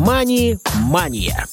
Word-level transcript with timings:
«Мани-мания». 0.00 1.46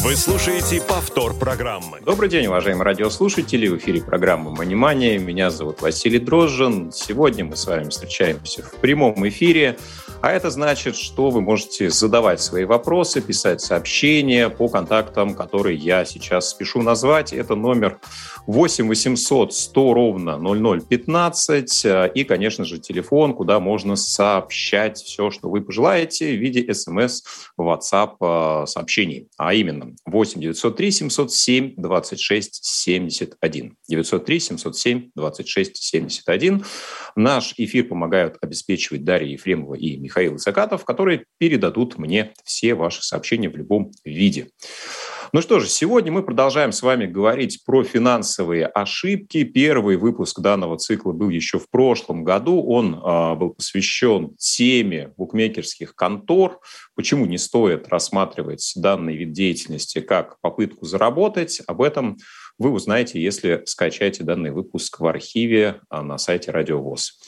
Вы 0.00 0.16
слушаете 0.16 0.80
повтор 0.80 1.32
программы. 1.34 2.00
Добрый 2.04 2.28
день, 2.28 2.48
уважаемые 2.48 2.84
радиослушатели. 2.84 3.68
В 3.68 3.78
эфире 3.78 4.00
программа 4.02 4.50
«Манимания». 4.50 5.16
Меня 5.16 5.50
зовут 5.50 5.80
Василий 5.80 6.18
Дрожжин. 6.18 6.90
Сегодня 6.92 7.44
мы 7.44 7.56
с 7.56 7.66
вами 7.68 7.88
встречаемся 7.88 8.64
в 8.64 8.72
прямом 8.80 9.28
эфире. 9.28 9.78
А 10.20 10.32
это 10.32 10.50
значит, 10.50 10.96
что 10.96 11.30
вы 11.30 11.40
можете 11.40 11.90
задавать 11.90 12.40
свои 12.40 12.64
вопросы, 12.64 13.20
писать 13.20 13.60
сообщения 13.60 14.48
по 14.48 14.68
контактам, 14.68 15.32
которые 15.32 15.76
я 15.76 16.04
сейчас 16.04 16.50
спешу 16.50 16.82
назвать. 16.82 17.32
Это 17.32 17.54
номер 17.54 18.00
8 18.48 18.88
800 18.88 19.54
100 19.54 19.94
ровно 19.94 20.36
0015 20.36 21.86
и, 22.16 22.24
конечно 22.24 22.64
же, 22.64 22.78
телефон, 22.78 23.32
куда 23.34 23.60
можно 23.60 23.94
сообщать 23.94 24.98
все, 24.98 25.30
что 25.30 25.50
вы 25.50 25.60
пожелаете 25.60 26.32
в 26.32 26.40
виде 26.40 26.74
смс, 26.74 27.22
WhatsApp 27.56 28.16
э, 28.20 28.66
сообщений. 28.66 29.28
А 29.36 29.54
именно 29.54 29.94
8 30.04 30.40
903 30.40 30.90
707 30.90 31.74
26 31.76 32.64
71. 32.64 33.76
903 33.88 34.40
707 34.40 35.10
26 35.14 35.76
71. 35.76 36.64
Наш 37.18 37.52
эфир 37.56 37.88
помогают 37.88 38.36
обеспечивать 38.40 39.02
Дарья 39.02 39.32
Ефремова 39.32 39.74
и 39.74 39.96
Михаил 39.96 40.38
Закатов, 40.38 40.84
которые 40.84 41.24
передадут 41.38 41.98
мне 41.98 42.32
все 42.44 42.76
ваши 42.76 43.02
сообщения 43.02 43.48
в 43.50 43.56
любом 43.56 43.90
виде. 44.04 44.50
Ну 45.32 45.42
что 45.42 45.58
же, 45.58 45.66
сегодня 45.68 46.12
мы 46.12 46.22
продолжаем 46.22 46.70
с 46.70 46.80
вами 46.80 47.06
говорить 47.06 47.64
про 47.66 47.82
финансовые 47.82 48.66
ошибки. 48.66 49.42
Первый 49.42 49.96
выпуск 49.96 50.38
данного 50.38 50.78
цикла 50.78 51.10
был 51.10 51.28
еще 51.28 51.58
в 51.58 51.68
прошлом 51.68 52.22
году. 52.22 52.62
Он 52.62 52.94
э, 52.94 53.34
был 53.34 53.50
посвящен 53.50 54.36
теме 54.38 55.12
букмекерских 55.16 55.96
контор. 55.96 56.60
Почему 56.94 57.26
не 57.26 57.36
стоит 57.36 57.88
рассматривать 57.88 58.72
данный 58.76 59.16
вид 59.16 59.32
деятельности 59.32 60.00
как 60.00 60.40
попытку 60.40 60.86
заработать? 60.86 61.62
Об 61.66 61.82
этом 61.82 62.16
вы 62.58 62.70
узнаете, 62.70 63.20
если 63.20 63.62
скачаете 63.66 64.24
данный 64.24 64.50
выпуск 64.50 65.00
в 65.00 65.06
архиве 65.06 65.80
а, 65.88 66.02
на 66.02 66.18
сайте 66.18 66.50
Радио 66.50 66.80
ВОЗ. 66.82 67.18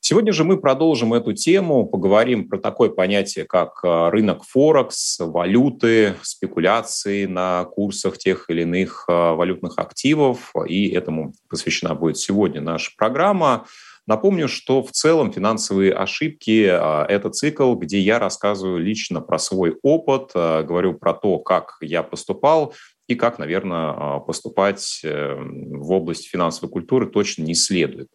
Сегодня 0.00 0.32
же 0.32 0.44
мы 0.44 0.60
продолжим 0.60 1.14
эту 1.14 1.32
тему, 1.32 1.84
поговорим 1.86 2.48
про 2.48 2.58
такое 2.58 2.90
понятие, 2.90 3.44
как 3.44 3.80
а, 3.82 4.10
рынок 4.10 4.44
Форекс, 4.44 5.18
валюты, 5.20 6.14
спекуляции 6.22 7.24
на 7.24 7.64
курсах 7.64 8.18
тех 8.18 8.48
или 8.50 8.62
иных 8.62 9.06
а, 9.08 9.34
валютных 9.34 9.78
активов, 9.78 10.52
и 10.68 10.90
этому 10.90 11.32
посвящена 11.48 11.94
будет 11.94 12.18
сегодня 12.18 12.60
наша 12.60 12.92
программа. 12.96 13.66
Напомню, 14.06 14.46
что 14.46 14.84
в 14.84 14.92
целом 14.92 15.32
финансовые 15.32 15.92
ошибки 15.92 16.60
это 16.62 17.28
цикл, 17.30 17.74
где 17.74 17.98
я 17.98 18.20
рассказываю 18.20 18.78
лично 18.78 19.20
про 19.20 19.40
свой 19.40 19.76
опыт, 19.82 20.30
говорю 20.32 20.94
про 20.94 21.12
то, 21.12 21.40
как 21.40 21.72
я 21.80 22.04
поступал, 22.04 22.72
и 23.08 23.14
как, 23.14 23.38
наверное, 23.38 23.94
а, 23.96 24.20
поступать 24.20 25.00
эм, 25.04 25.80
в 25.80 25.92
область 25.92 26.28
финансовой 26.28 26.70
культуры 26.70 27.06
точно 27.06 27.42
не 27.42 27.54
следует. 27.54 28.08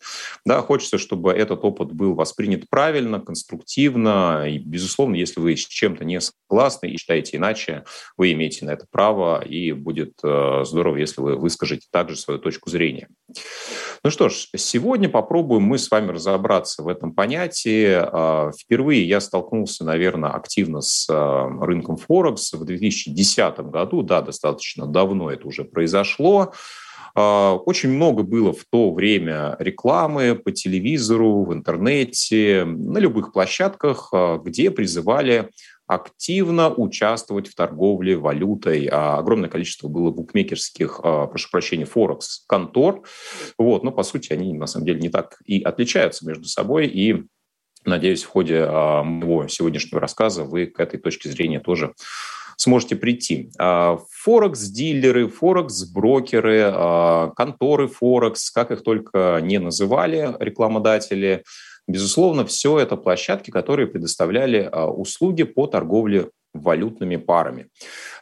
Да, 0.45 0.61
хочется, 0.61 0.97
чтобы 0.97 1.31
этот 1.31 1.63
опыт 1.63 1.93
был 1.93 2.13
воспринят 2.13 2.69
правильно, 2.69 3.19
конструктивно, 3.19 4.45
и, 4.47 4.57
безусловно, 4.57 5.15
если 5.15 5.39
вы 5.39 5.55
с 5.55 5.65
чем-то 5.65 6.03
не 6.03 6.19
согласны 6.19 6.87
и 6.87 6.97
считаете 6.97 7.37
иначе, 7.37 7.85
вы 8.17 8.33
имеете 8.33 8.65
на 8.65 8.71
это 8.71 8.85
право, 8.89 9.41
и 9.41 9.71
будет 9.71 10.13
э, 10.23 10.63
здорово, 10.65 10.97
если 10.97 11.21
вы 11.21 11.35
выскажете 11.37 11.87
также 11.91 12.17
свою 12.17 12.39
точку 12.39 12.69
зрения. 12.69 13.07
Ну 14.03 14.09
что 14.09 14.29
ж, 14.29 14.47
сегодня 14.55 15.09
попробуем 15.09 15.61
мы 15.61 15.77
с 15.77 15.91
вами 15.91 16.11
разобраться 16.11 16.81
в 16.81 16.87
этом 16.87 17.13
понятии. 17.13 17.87
А, 17.93 18.51
впервые 18.51 19.07
я 19.07 19.21
столкнулся, 19.21 19.85
наверное, 19.85 20.31
активно 20.31 20.81
с 20.81 21.07
а, 21.07 21.47
рынком 21.61 21.97
Форекс 21.97 22.53
в 22.53 22.65
2010 22.65 23.59
году, 23.59 24.01
да, 24.01 24.21
достаточно 24.21 24.80
достаточно 24.81 24.87
давно 24.87 25.31
это 25.31 25.47
уже 25.47 25.63
произошло. 25.63 26.53
А, 27.13 27.55
очень 27.55 27.89
много 27.89 28.23
было 28.23 28.53
в 28.53 28.65
то 28.69 28.93
время 28.93 29.55
рекламы 29.59 30.35
по 30.35 30.51
телевизору, 30.51 31.43
в 31.43 31.53
интернете, 31.53 32.63
на 32.65 32.99
любых 32.99 33.33
площадках, 33.33 34.09
а, 34.13 34.37
где 34.37 34.71
призывали 34.71 35.49
активно 35.87 36.73
участвовать 36.73 37.49
в 37.49 37.55
торговле 37.55 38.15
валютой. 38.15 38.87
А, 38.89 39.17
огромное 39.17 39.49
количество 39.49 39.89
было 39.89 40.09
букмекерских, 40.09 41.01
прошу 41.01 41.49
прощения, 41.51 41.85
форекс 41.85 42.45
контор. 42.47 43.01
Вот, 43.57 43.83
но 43.83 43.91
по 43.91 44.03
сути 44.03 44.31
они 44.31 44.53
на 44.53 44.67
самом 44.67 44.85
деле 44.85 45.01
не 45.01 45.09
так 45.09 45.37
и 45.45 45.61
отличаются 45.61 46.25
между 46.25 46.45
собой. 46.45 46.87
И 46.87 47.25
надеюсь, 47.83 48.23
в 48.23 48.29
ходе 48.29 48.65
моего 48.65 49.49
сегодняшнего 49.49 49.99
рассказа 49.99 50.45
вы 50.45 50.67
к 50.67 50.79
этой 50.79 50.97
точке 50.97 51.29
зрения 51.29 51.59
тоже 51.59 51.93
сможете 52.61 52.95
прийти. 52.95 53.49
А, 53.57 53.97
Форекс-дилеры, 54.23 55.27
форекс-брокеры, 55.27 56.71
а, 56.71 57.31
конторы 57.35 57.87
Форекс, 57.87 58.51
как 58.51 58.71
их 58.71 58.83
только 58.83 59.39
не 59.41 59.57
называли 59.57 60.35
рекламодатели, 60.39 61.43
безусловно, 61.87 62.45
все 62.45 62.77
это 62.77 62.97
площадки, 62.97 63.49
которые 63.49 63.87
предоставляли 63.87 64.69
а, 64.71 64.87
услуги 64.87 65.43
по 65.43 65.65
торговле 65.65 66.29
валютными 66.53 67.15
парами. 67.15 67.67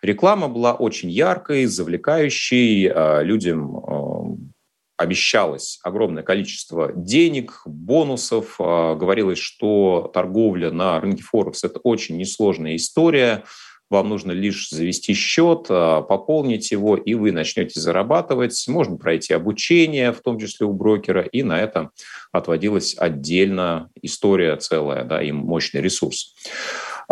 Реклама 0.02 0.48
была 0.48 0.74
очень 0.74 1.10
яркой, 1.10 1.66
завлекающей, 1.66 2.88
людям 3.24 4.54
обещалось 4.98 5.80
огромное 5.84 6.22
количество 6.22 6.94
денег, 6.94 7.64
бонусов. 7.66 8.56
Говорилось, 8.60 9.40
что 9.40 10.12
торговля 10.14 10.70
на 10.70 11.00
рынке 11.00 11.24
Форекс– 11.24 11.64
это 11.66 11.80
очень 11.80 12.18
несложная 12.18 12.76
история– 12.76 13.44
вам 13.90 14.10
нужно 14.10 14.32
лишь 14.32 14.70
завести 14.70 15.14
счет, 15.14 15.66
а, 15.70 16.02
пополнить 16.02 16.72
его, 16.72 16.96
и 16.96 17.14
вы 17.14 17.32
начнете 17.32 17.80
зарабатывать. 17.80 18.66
Можно 18.68 18.98
пройти 18.98 19.34
обучение, 19.34 20.12
в 20.12 20.22
том 20.22 20.40
числе 20.40 20.66
у 20.68 20.74
брокера, 20.74 21.22
и 21.22 21.44
на 21.44 21.60
это 21.60 21.90
отводилась 22.32 22.96
отдельно 22.98 23.90
история 24.02 24.56
целая, 24.58 25.04
да, 25.04 25.22
и 25.22 25.32
мощный 25.32 25.82
ресурс. 25.82 26.36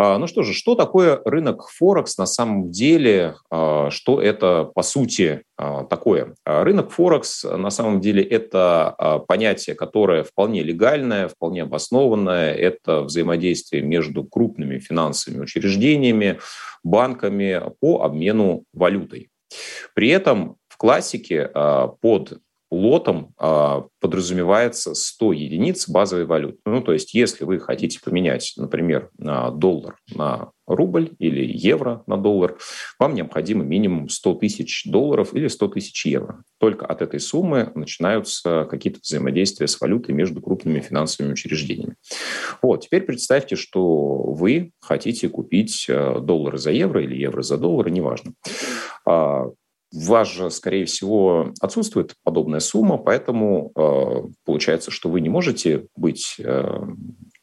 А, 0.00 0.16
ну 0.18 0.28
что 0.28 0.44
же, 0.44 0.54
что 0.54 0.76
такое 0.76 1.20
рынок 1.24 1.68
Форекс 1.70 2.18
на 2.18 2.26
самом 2.26 2.70
деле? 2.70 3.34
А, 3.50 3.90
что 3.90 4.22
это 4.22 4.70
по 4.72 4.82
сути 4.82 5.42
а, 5.56 5.84
такое? 5.84 6.36
Рынок 6.44 6.92
Форекс 6.92 7.42
на 7.42 7.70
самом 7.70 8.00
деле 8.00 8.22
это 8.22 9.24
понятие, 9.26 9.74
которое 9.74 10.22
вполне 10.22 10.62
легальное, 10.62 11.26
вполне 11.26 11.64
обоснованное. 11.64 12.54
Это 12.54 13.02
взаимодействие 13.02 13.82
между 13.82 14.22
крупными 14.22 14.78
финансовыми 14.78 15.42
учреждениями, 15.42 16.38
банками 16.84 17.60
по 17.80 18.02
обмену 18.04 18.64
валютой. 18.72 19.30
При 19.94 20.10
этом 20.10 20.56
в 20.68 20.76
классике 20.76 21.50
под 22.00 22.38
лотом 22.70 23.32
а, 23.38 23.86
подразумевается 24.00 24.94
100 24.94 25.32
единиц 25.32 25.88
базовой 25.88 26.26
валюты. 26.26 26.58
Ну, 26.66 26.80
то 26.82 26.92
есть, 26.92 27.14
если 27.14 27.44
вы 27.44 27.58
хотите 27.60 28.00
поменять, 28.00 28.54
например, 28.56 29.10
на 29.18 29.50
доллар 29.50 29.96
на 30.14 30.50
рубль 30.66 31.12
или 31.18 31.44
евро 31.50 32.02
на 32.06 32.18
доллар, 32.18 32.58
вам 32.98 33.14
необходимо 33.14 33.64
минимум 33.64 34.08
100 34.08 34.34
тысяч 34.34 34.84
долларов 34.84 35.34
или 35.34 35.48
100 35.48 35.68
тысяч 35.68 36.04
евро. 36.06 36.42
Только 36.58 36.84
от 36.84 37.00
этой 37.00 37.20
суммы 37.20 37.72
начинаются 37.74 38.66
какие-то 38.70 39.00
взаимодействия 39.02 39.66
с 39.66 39.80
валютой 39.80 40.14
между 40.14 40.42
крупными 40.42 40.80
финансовыми 40.80 41.32
учреждениями. 41.32 41.96
Вот, 42.60 42.84
теперь 42.84 43.02
представьте, 43.02 43.56
что 43.56 44.22
вы 44.22 44.72
хотите 44.80 45.28
купить 45.28 45.86
э, 45.88 46.20
доллары 46.20 46.58
за 46.58 46.70
евро 46.70 47.02
или 47.02 47.16
евро 47.16 47.42
за 47.42 47.56
доллар, 47.56 47.88
неважно. 47.88 48.32
У 49.92 50.00
вас 50.00 50.30
же, 50.30 50.50
скорее 50.50 50.84
всего, 50.84 51.52
отсутствует 51.60 52.14
подобная 52.22 52.60
сумма, 52.60 52.98
поэтому 52.98 53.72
э, 53.74 54.28
получается, 54.44 54.90
что 54.90 55.08
вы 55.08 55.20
не 55.22 55.30
можете 55.30 55.86
быть 55.96 56.36
э, 56.38 56.80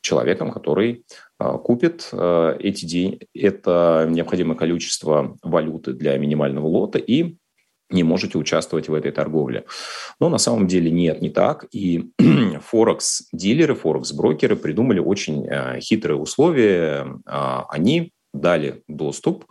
человеком, 0.01 0.51
который 0.51 1.05
э, 1.39 1.57
купит 1.63 2.09
э, 2.11 2.57
эти 2.59 2.85
деньги, 2.85 3.27
это 3.33 4.07
необходимое 4.09 4.55
количество 4.55 5.37
валюты 5.41 5.93
для 5.93 6.17
минимального 6.17 6.67
лота 6.67 6.99
и 6.99 7.37
не 7.89 8.03
можете 8.03 8.37
участвовать 8.37 8.89
в 8.89 8.93
этой 8.93 9.11
торговле. 9.11 9.65
Но 10.19 10.29
на 10.29 10.37
самом 10.37 10.67
деле 10.67 10.91
нет, 10.91 11.21
не 11.21 11.29
так. 11.29 11.65
И 11.71 12.11
Форекс-дилеры, 12.71 13.75
Форекс-брокеры 13.75 14.55
придумали 14.55 14.99
очень 14.99 15.47
э, 15.47 15.79
хитрые 15.79 16.17
условия. 16.17 17.07
Э, 17.25 17.61
они 17.69 18.11
дали 18.33 18.83
доступ 18.87 19.45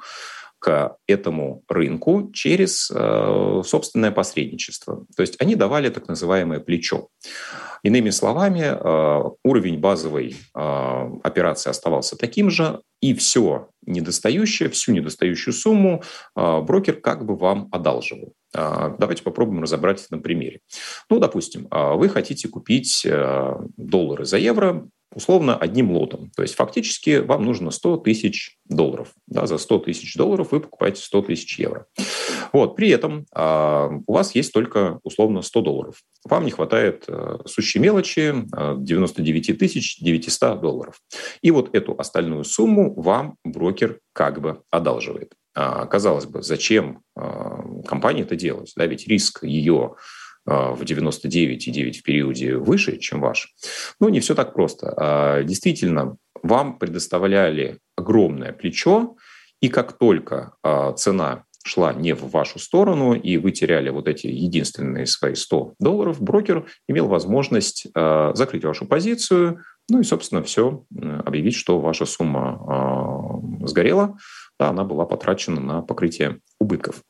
к 0.64 0.96
этому 1.06 1.62
рынку 1.68 2.30
через 2.32 2.90
э, 2.90 3.62
собственное 3.66 4.12
посредничество. 4.12 5.04
То 5.14 5.20
есть 5.20 5.36
они 5.38 5.56
давали 5.56 5.90
так 5.90 6.08
называемое 6.08 6.58
плечо. 6.58 7.08
Иными 7.82 8.08
словами, 8.08 8.62
э, 8.62 9.30
уровень 9.44 9.78
базовой 9.78 10.34
э, 10.54 11.10
операции 11.22 11.68
оставался 11.68 12.16
таким 12.16 12.48
же, 12.48 12.80
и 13.02 13.12
все 13.12 13.68
недостающее, 13.84 14.70
всю 14.70 14.92
недостающую 14.92 15.52
сумму 15.52 16.02
брокер 16.34 16.94
как 16.94 17.26
бы 17.26 17.36
вам 17.36 17.68
одалживал. 17.70 18.32
Давайте 18.54 19.22
попробуем 19.22 19.62
разобрать 19.62 20.00
это 20.00 20.16
на 20.16 20.22
примере. 20.22 20.60
Ну, 21.10 21.18
допустим, 21.18 21.68
вы 21.70 22.08
хотите 22.08 22.48
купить 22.48 23.06
доллары 23.76 24.24
за 24.24 24.38
евро, 24.38 24.88
условно 25.14 25.56
одним 25.56 25.92
лотом. 25.92 26.30
То 26.36 26.42
есть 26.42 26.54
фактически 26.54 27.18
вам 27.18 27.44
нужно 27.44 27.70
100 27.70 27.98
тысяч 27.98 28.58
долларов. 28.66 29.12
Да, 29.26 29.46
за 29.46 29.58
100 29.58 29.78
тысяч 29.80 30.16
долларов 30.16 30.48
вы 30.50 30.60
покупаете 30.60 31.02
100 31.02 31.22
тысяч 31.22 31.58
евро. 31.58 31.86
Вот, 32.52 32.76
при 32.76 32.90
этом 32.90 33.26
э, 33.34 33.88
у 34.06 34.12
вас 34.12 34.34
есть 34.34 34.52
только 34.52 35.00
условно 35.02 35.42
100 35.42 35.60
долларов. 35.60 35.96
Вам 36.24 36.44
не 36.44 36.50
хватает 36.50 37.04
э, 37.08 37.38
сущей 37.46 37.80
мелочи 37.80 38.34
э, 38.56 38.74
99 38.78 39.58
тысяч 39.58 39.98
900 39.98 40.60
долларов. 40.60 41.00
И 41.42 41.50
вот 41.50 41.74
эту 41.74 41.94
остальную 41.98 42.44
сумму 42.44 42.94
вам 42.94 43.36
брокер 43.44 44.00
как 44.12 44.40
бы 44.40 44.62
одалживает. 44.70 45.32
А, 45.54 45.86
казалось 45.86 46.26
бы, 46.26 46.42
зачем 46.42 47.02
э, 47.16 47.22
компании 47.86 48.22
это 48.22 48.34
делать? 48.34 48.72
Да, 48.76 48.86
ведь 48.86 49.06
риск 49.06 49.44
ее 49.44 49.94
в 50.46 50.82
99,9 50.82 51.92
в 51.92 52.02
периоде 52.02 52.56
выше, 52.56 52.98
чем 52.98 53.20
ваш. 53.20 53.54
Ну, 54.00 54.08
не 54.08 54.20
все 54.20 54.34
так 54.34 54.52
просто. 54.52 54.94
А, 54.96 55.42
действительно, 55.42 56.16
вам 56.42 56.78
предоставляли 56.78 57.78
огромное 57.96 58.52
плечо, 58.52 59.16
и 59.60 59.68
как 59.68 59.96
только 59.96 60.52
а, 60.62 60.92
цена 60.92 61.44
шла 61.64 61.94
не 61.94 62.14
в 62.14 62.30
вашу 62.30 62.58
сторону, 62.58 63.14
и 63.14 63.38
вы 63.38 63.50
теряли 63.50 63.88
вот 63.88 64.06
эти 64.06 64.26
единственные 64.26 65.06
свои 65.06 65.34
100 65.34 65.74
долларов, 65.78 66.20
брокер 66.20 66.66
имел 66.86 67.08
возможность 67.08 67.86
а, 67.94 68.34
закрыть 68.34 68.64
вашу 68.64 68.84
позицию, 68.84 69.62
ну 69.88 70.00
и, 70.00 70.04
собственно, 70.04 70.42
все, 70.42 70.84
объявить, 71.24 71.54
что 71.54 71.78
ваша 71.78 72.06
сумма 72.06 73.42
сгорела, 73.66 74.16
да, 74.58 74.70
она 74.70 74.82
была 74.82 75.04
потрачена 75.04 75.60
на 75.60 75.82
покрытие 75.82 76.40
убытков. 76.58 77.02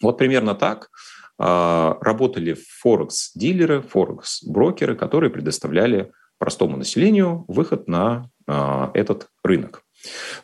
Вот 0.00 0.18
примерно 0.18 0.54
так 0.54 0.88
а, 0.88 1.25
работали 1.38 2.56
форекс-дилеры, 2.80 3.82
форекс-брокеры, 3.82 4.96
которые 4.96 5.30
предоставляли 5.30 6.10
простому 6.38 6.76
населению 6.76 7.44
выход 7.48 7.88
на 7.88 8.30
а, 8.46 8.90
этот 8.94 9.28
рынок. 9.42 9.82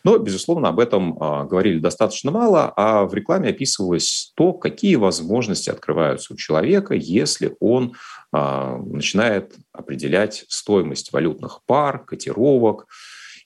Но, 0.03 0.19
безусловно, 0.19 0.69
об 0.69 0.81
этом 0.81 1.17
а, 1.21 1.45
говорили 1.45 1.79
достаточно 1.79 2.31
мало, 2.31 2.73
а 2.77 3.05
в 3.05 3.15
рекламе 3.15 3.51
описывалось 3.51 4.33
то, 4.35 4.53
какие 4.53 4.97
возможности 4.97 5.71
открываются 5.71 6.35
у 6.35 6.37
человека, 6.37 6.95
если 6.95 7.57
он 7.61 7.95
начинает 8.35 9.57
определять 9.73 10.47
стоимость 10.49 11.13
валютных 11.13 11.61
пар, 11.67 12.03
котировок, 12.03 12.87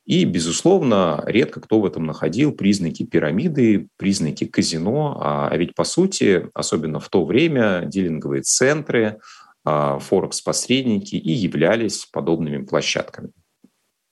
и, 0.07 0.25
безусловно, 0.25 1.23
редко 1.27 1.61
кто 1.61 1.81
в 1.81 1.85
этом 1.85 2.07
находил 2.07 2.53
признаки 2.53 3.05
пирамиды, 3.05 3.89
признаки 3.97 4.45
казино. 4.45 5.19
А, 5.21 5.49
а 5.49 5.57
ведь, 5.57 5.75
по 5.75 5.83
сути, 5.83 6.49
особенно 6.55 7.01
в 7.01 7.09
то 7.09 7.25
время, 7.25 7.83
дилинговые 7.87 8.43
центры, 8.43 9.19
а, 9.65 9.99
форекс-посредники 9.99 11.17
и 11.17 11.33
являлись 11.33 12.07
подобными 12.07 12.65
площадками. 12.65 13.31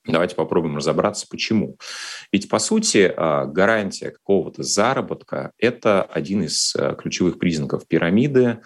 Давайте 0.05 0.35
попробуем 0.35 0.77
разобраться, 0.77 1.27
почему. 1.31 1.77
Ведь, 2.33 2.49
по 2.49 2.59
сути, 2.59 3.15
а, 3.17 3.47
гарантия 3.47 4.11
какого-то 4.11 4.65
заработка– 4.65 5.53
это 5.59 6.03
один 6.03 6.43
из 6.43 6.75
ключевых 6.99 7.39
признаков 7.39 7.87
пирамиды. 7.87 8.59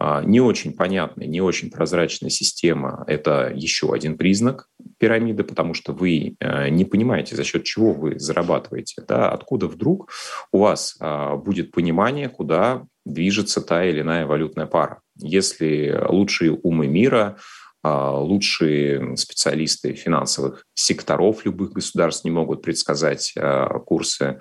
Не 0.00 0.40
очень 0.40 0.72
понятная, 0.72 1.26
не 1.26 1.40
очень 1.40 1.70
прозрачная 1.70 2.30
система– 2.30 3.04
это 3.06 3.52
еще 3.54 3.92
один 3.92 4.18
признак 4.18 4.68
пирамиды, 4.98 5.44
потому 5.44 5.74
что 5.74 5.92
вы 5.92 6.36
э, 6.38 6.68
не 6.68 6.84
понимаете, 6.84 7.36
за 7.36 7.44
счет 7.44 7.64
чего 7.64 7.92
вы 7.92 8.18
зарабатываете, 8.18 9.02
да, 9.06 9.30
откуда 9.30 9.66
вдруг 9.66 10.10
у 10.52 10.58
вас 10.58 10.96
а, 11.00 11.36
будет 11.36 11.70
понимание, 11.70 12.28
куда 12.28 12.84
движется 13.04 13.60
та 13.60 13.84
или 13.84 14.00
иная 14.00 14.26
валютная 14.26 14.66
пара. 14.66 15.00
Если 15.16 15.96
лучшие 16.08 16.52
умы 16.52 16.86
мира, 16.86 17.36
а, 17.36 17.38
лучшие 17.84 19.16
специалисты 19.16 19.94
финансовых 19.94 20.64
секторов 20.74 21.44
любых 21.44 21.72
государств 21.72 22.24
не 22.24 22.30
могут 22.30 22.62
предсказать 22.62 23.34
а, 23.36 23.78
курсы 23.80 24.38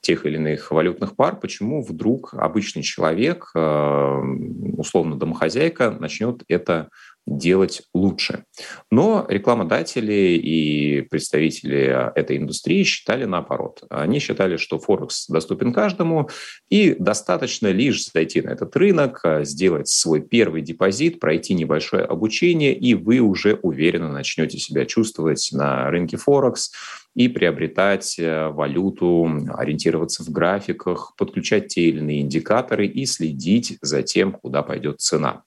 тех 0.00 0.26
или 0.26 0.36
иных 0.36 0.70
валютных 0.70 1.16
пар, 1.16 1.40
почему 1.40 1.82
вдруг 1.82 2.34
обычный 2.34 2.82
человек, 2.82 3.50
условно 3.54 5.16
домохозяйка, 5.16 5.90
начнет 5.90 6.42
это 6.48 6.90
делать 7.26 7.82
лучше. 7.94 8.44
Но 8.90 9.26
рекламодатели 9.28 10.38
и 10.38 11.02
представители 11.02 12.12
этой 12.14 12.36
индустрии 12.36 12.82
считали 12.82 13.24
наоборот. 13.24 13.84
Они 13.90 14.18
считали, 14.18 14.56
что 14.56 14.78
Форекс 14.78 15.28
доступен 15.28 15.72
каждому, 15.72 16.28
и 16.68 16.94
достаточно 16.98 17.68
лишь 17.68 18.10
зайти 18.10 18.42
на 18.42 18.50
этот 18.50 18.76
рынок, 18.76 19.22
сделать 19.42 19.88
свой 19.88 20.20
первый 20.20 20.62
депозит, 20.62 21.20
пройти 21.20 21.54
небольшое 21.54 22.04
обучение, 22.04 22.74
и 22.74 22.94
вы 22.94 23.20
уже 23.20 23.54
уверенно 23.62 24.12
начнете 24.12 24.58
себя 24.58 24.84
чувствовать 24.84 25.48
на 25.52 25.90
рынке 25.90 26.16
Форекс, 26.16 26.72
и 27.14 27.28
приобретать 27.28 28.18
э, 28.18 28.48
валюту, 28.48 29.30
ориентироваться 29.54 30.24
в 30.24 30.30
графиках, 30.30 31.14
подключать 31.16 31.68
те 31.68 31.82
или 31.82 31.98
иные 31.98 32.20
индикаторы 32.22 32.86
и 32.86 33.06
следить 33.06 33.78
за 33.80 34.02
тем, 34.02 34.32
куда 34.32 34.62
пойдет 34.62 35.00
цена. 35.00 35.44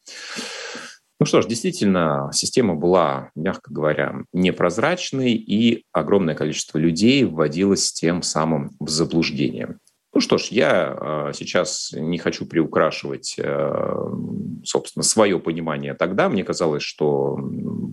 Ну 1.20 1.26
что 1.26 1.42
ж, 1.42 1.48
действительно, 1.48 2.30
система 2.32 2.76
была, 2.76 3.32
мягко 3.36 3.74
говоря, 3.74 4.24
непрозрачной, 4.34 5.34
и 5.34 5.84
огромное 5.92 6.36
количество 6.36 6.78
людей 6.78 7.24
вводилось 7.24 7.92
тем 7.92 8.22
самым 8.22 8.76
в 8.80 8.90
заблуждение. 8.90 9.78
Ну 10.14 10.22
что 10.22 10.38
ж, 10.38 10.46
я 10.50 10.98
э, 11.00 11.34
сейчас 11.36 11.92
не 11.96 12.18
хочу 12.18 12.46
приукрашивать, 12.46 13.36
э, 13.38 14.10
собственно, 14.64 15.04
свое 15.04 15.40
понимание 15.40 15.96
тогда. 15.96 16.30
Мне 16.30 16.44
казалось, 16.44 16.84
что 16.84 17.38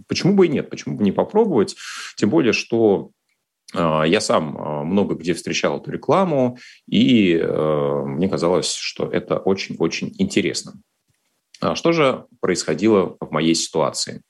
почему 0.07 0.35
бы 0.35 0.47
и 0.47 0.49
нет, 0.51 0.69
почему 0.71 0.97
бы 0.97 1.05
не 1.05 1.13
попробовать, 1.13 1.77
тем 2.17 2.31
более, 2.31 2.53
что 2.53 3.11
э, 3.75 4.03
я 4.07 4.21
сам 4.21 4.87
много 4.87 5.15
где 5.17 5.33
встречал 5.33 5.79
эту 5.81 5.91
рекламу, 5.91 6.59
и 6.89 7.37
мне 7.37 8.29
казалось, 8.29 8.73
что 8.73 9.07
это 9.07 9.39
очень-очень 9.39 10.15
интересно. 10.19 10.75
А 11.65 11.75
что 11.75 11.93
же 11.93 12.27
происходило 12.41 13.17
в 13.21 13.31
моей 13.31 13.55
ситуации? 13.55 14.21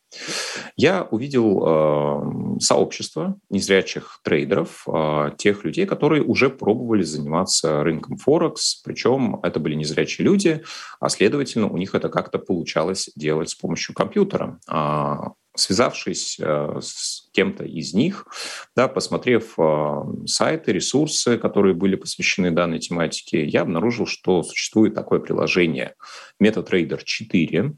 Я 0.76 1.02
увидел 1.02 1.62
э, 1.66 2.60
сообщество 2.60 3.36
незрячих 3.50 4.20
трейдеров, 4.22 4.86
э, 4.86 5.31
тех 5.36 5.64
людей, 5.64 5.86
которые 5.86 6.22
уже 6.22 6.50
пробовали 6.50 7.02
заниматься 7.02 7.82
рынком 7.82 8.16
Форекс, 8.19 8.76
причем 8.84 9.40
это 9.42 9.58
были 9.58 9.75
незрячие 9.75 10.25
люди, 10.25 10.62
а 11.00 11.08
следовательно 11.08 11.69
у 11.69 11.76
них 11.76 11.96
это 11.96 12.08
как-то 12.08 12.38
получалось 12.38 13.10
делать 13.16 13.50
с 13.50 13.54
помощью 13.56 13.94
компьютера. 13.94 14.60
Э, 14.70 15.31
связавшись 15.56 16.38
э, 16.40 16.78
с 16.81 17.23
кем-то 17.34 17.64
из 17.64 17.92
них, 17.94 18.26
да, 18.76 18.86
посмотрев 18.86 19.55
э, 19.58 20.03
сайты, 20.26 20.72
ресурсы, 20.72 21.36
которые 21.36 21.74
были 21.74 21.96
посвящены 21.96 22.53
данной 22.53 22.79
тематике, 22.79 23.44
я 23.44 23.62
обнаружил, 23.62 24.06
что 24.06 24.43
существует 24.43 24.94
такое 24.94 25.19
приложение 25.19 25.94
MetaTrader 26.41 27.00
4. 27.05 27.72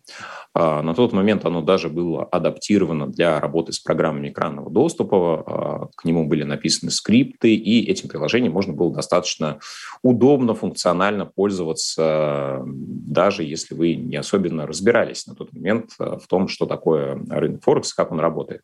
А, 0.54 0.82
на 0.82 0.94
тот 0.94 1.12
момент 1.12 1.44
оно 1.46 1.62
даже 1.62 1.88
было 1.88 2.24
адаптировано 2.24 3.06
для 3.06 3.40
работы 3.40 3.72
с 3.72 3.78
программами 3.78 4.28
экранного 4.28 4.70
доступа, 4.70 5.44
а, 5.46 5.88
к 5.96 6.04
нему 6.04 6.26
были 6.26 6.44
написаны 6.44 6.90
скрипты, 6.90 7.54
и 7.54 7.90
этим 7.90 8.08
приложением 8.08 8.52
можно 8.52 8.74
было 8.74 8.94
достаточно 8.94 9.58
удобно, 10.02 10.54
функционально 10.54 11.24
пользоваться, 11.24 12.62
даже 12.66 13.42
если 13.42 13.74
вы 13.74 13.94
не 13.94 14.16
особенно 14.16 14.66
разбирались 14.66 15.26
на 15.26 15.34
тот 15.34 15.52
момент 15.54 15.92
в 15.98 16.26
том, 16.28 16.48
что 16.48 16.66
такое 16.66 17.18
рынок 17.30 17.62
Форекс, 17.64 17.94
как 17.94 18.12
он 18.12 18.20
работает. 18.20 18.60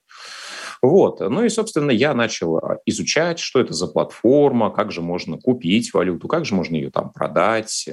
Вот. 0.82 1.20
Ну 1.20 1.44
и, 1.44 1.48
собственно, 1.48 1.92
я 1.92 2.12
начал 2.12 2.58
а, 2.58 2.78
изучать, 2.86 3.38
что 3.38 3.60
это 3.60 3.72
за 3.72 3.86
платформа, 3.86 4.70
как 4.70 4.90
же 4.90 5.00
можно 5.00 5.38
купить 5.38 5.94
валюту, 5.94 6.26
как 6.26 6.44
же 6.44 6.56
можно 6.56 6.74
ее 6.74 6.90
там 6.90 7.10
продать. 7.10 7.88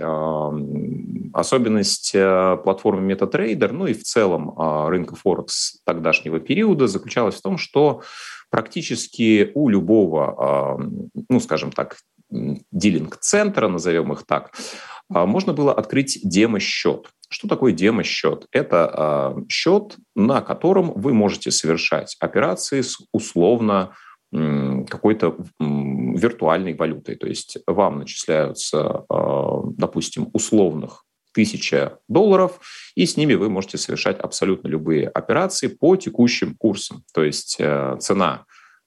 Особенность 1.34 2.12
э, 2.16 2.58
платформы 2.64 3.14
MetaTrader, 3.14 3.72
ну 3.72 3.86
и 3.86 3.94
в 3.94 4.04
целом 4.04 4.56
а, 4.58 4.90
рынка 4.90 5.16
Форекс 5.16 5.82
тогдашнего 5.86 6.40
периода 6.40 6.88
заключалась 6.88 7.36
в 7.36 7.42
том, 7.42 7.60
что 7.60 8.02
практически 8.50 9.52
у 9.54 9.70
любого, 9.70 10.82
ну, 11.30 11.40
скажем 11.40 11.72
так, 11.72 11.98
дилинг-центра, 12.32 13.68
назовем 13.68 14.12
их 14.14 14.26
так, 14.26 14.52
а, 15.12 15.26
можно 15.26 15.54
было 15.54 15.74
открыть 15.74 16.20
демо-счет. 16.24 17.10
Что 17.30 17.48
такое 17.48 17.74
демо-счет? 17.74 18.48
Это 18.52 19.36
э, 19.38 19.42
счет, 19.50 19.98
на 20.16 20.42
котором 20.42 20.94
вы 20.94 21.14
можете 21.14 21.52
совершать 21.52 22.16
операции 22.20 22.82
с 22.82 22.98
условно 23.12 23.96
какой-то 24.32 25.38
виртуальной 25.60 26.76
валютой. 26.76 27.16
То 27.16 27.26
есть 27.26 27.58
вам 27.66 27.98
начисляются, 27.98 29.04
допустим, 29.10 30.30
условных 30.34 31.04
тысяча 31.34 32.00
долларов, 32.08 32.60
и 32.96 33.06
с 33.06 33.18
ними 33.18 33.34
вы 33.36 33.50
можете 33.50 33.78
совершать 33.78 34.20
абсолютно 34.20 34.68
любые 34.68 35.08
операции 35.08 35.68
по 35.68 35.96
текущим 35.96 36.56
курсам. 36.56 37.04
То 37.14 37.24
есть 37.24 37.58
э, 37.60 37.98
цена 38.00 38.46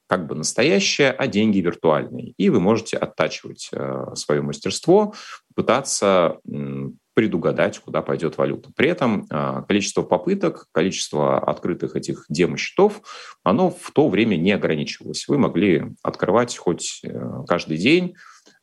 как 0.08 0.26
бы 0.26 0.34
настоящая, 0.34 1.10
а 1.10 1.26
деньги 1.26 1.58
виртуальные. 1.58 2.34
И 2.36 2.50
вы 2.50 2.60
можете 2.60 2.98
оттачивать 2.98 3.70
э, 3.72 4.14
свое 4.14 4.42
мастерство, 4.42 5.14
пытаться 5.54 6.38
предугадать, 7.14 7.78
куда 7.78 8.02
пойдет 8.02 8.38
валюта. 8.38 8.70
При 8.74 8.88
этом 8.88 9.26
а, 9.30 9.62
количество 9.62 10.02
попыток, 10.02 10.66
количество 10.72 11.38
открытых 11.38 11.96
этих 11.96 12.24
демо-счетов, 12.28 13.02
оно 13.42 13.70
в 13.70 13.90
то 13.92 14.08
время 14.08 14.36
не 14.36 14.52
ограничивалось. 14.52 15.28
Вы 15.28 15.38
могли 15.38 15.94
открывать 16.02 16.56
хоть 16.56 17.00
э, 17.04 17.44
каждый 17.46 17.76
день, 17.76 18.14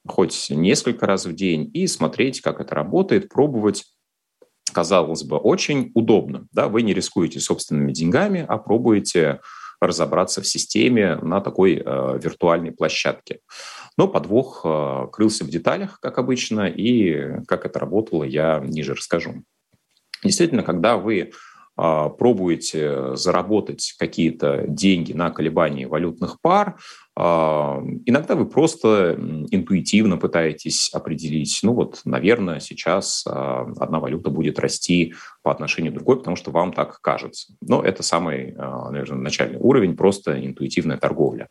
хоть 0.08 0.50
несколько 0.50 1.06
раз 1.06 1.25
в 1.25 1.34
день 1.34 1.70
и 1.74 1.86
смотреть, 1.88 2.41
как 2.41 2.60
это 2.60 2.75
работает, 2.75 3.29
пробовать. 3.29 3.86
Казалось 4.72 5.24
бы, 5.24 5.38
очень 5.38 5.91
удобно. 5.94 6.48
Да? 6.51 6.68
Вы 6.68 6.84
не 6.84 6.94
рискуете 6.94 7.39
собственными 7.39 7.91
деньгами, 7.91 8.46
а 8.48 8.58
пробуете 8.58 9.41
разобраться 9.81 10.41
в 10.41 10.48
системе 10.48 11.15
на 11.15 11.41
такой 11.41 11.75
э, 11.75 12.19
виртуальной 12.21 12.71
площадке. 12.71 13.39
Но 13.98 14.07
подвох 14.07 14.62
э, 14.63 15.07
крылся 15.12 15.43
в 15.43 15.50
деталях, 15.50 16.00
как 16.01 16.17
обычно, 16.17 16.67
и 16.67 17.43
как 17.48 17.65
это 17.65 17.79
работало, 17.79 18.24
я 18.24 18.59
ниже 18.59 18.93
расскажу. 18.93 19.43
Действительно, 20.24 20.63
когда 20.63 20.98
вы 20.98 21.19
э, 21.19 21.29
пробуете 21.77 23.15
заработать 23.15 23.95
какие-то 23.98 24.65
деньги 24.67 25.13
на 25.13 25.31
колебании 25.31 25.86
валютных 25.86 26.41
пар, 26.41 26.77
иногда 27.20 28.36
вы 28.36 28.46
просто 28.46 29.16
интуитивно 29.52 30.18
пытаетесь 30.18 30.90
определить, 30.94 31.60
ну 31.64 31.74
вот, 31.74 32.02
наверное, 32.06 32.60
сейчас 32.60 33.26
а, 33.28 33.68
одна 33.78 34.00
валюта 34.00 34.30
будет 34.30 34.58
расти 34.60 35.14
по 35.42 35.52
отношению 35.52 35.92
к 35.92 35.96
другой, 35.96 36.18
потому 36.18 36.36
что 36.36 36.52
вам 36.52 36.72
так 36.72 37.02
кажется. 37.02 37.54
Но 37.62 37.82
это 37.82 38.04
самый, 38.04 38.56
а, 38.58 38.90
наверное, 38.92 39.20
начальный 39.20 39.60
уровень, 39.60 39.98
просто 39.98 40.46
интуитивная 40.46 40.98
торговля. 40.98 41.50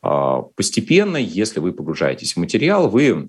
Постепенно, 0.00 1.16
если 1.16 1.60
вы 1.60 1.72
погружаетесь 1.72 2.34
в 2.34 2.38
материал, 2.38 2.88
вы 2.88 3.28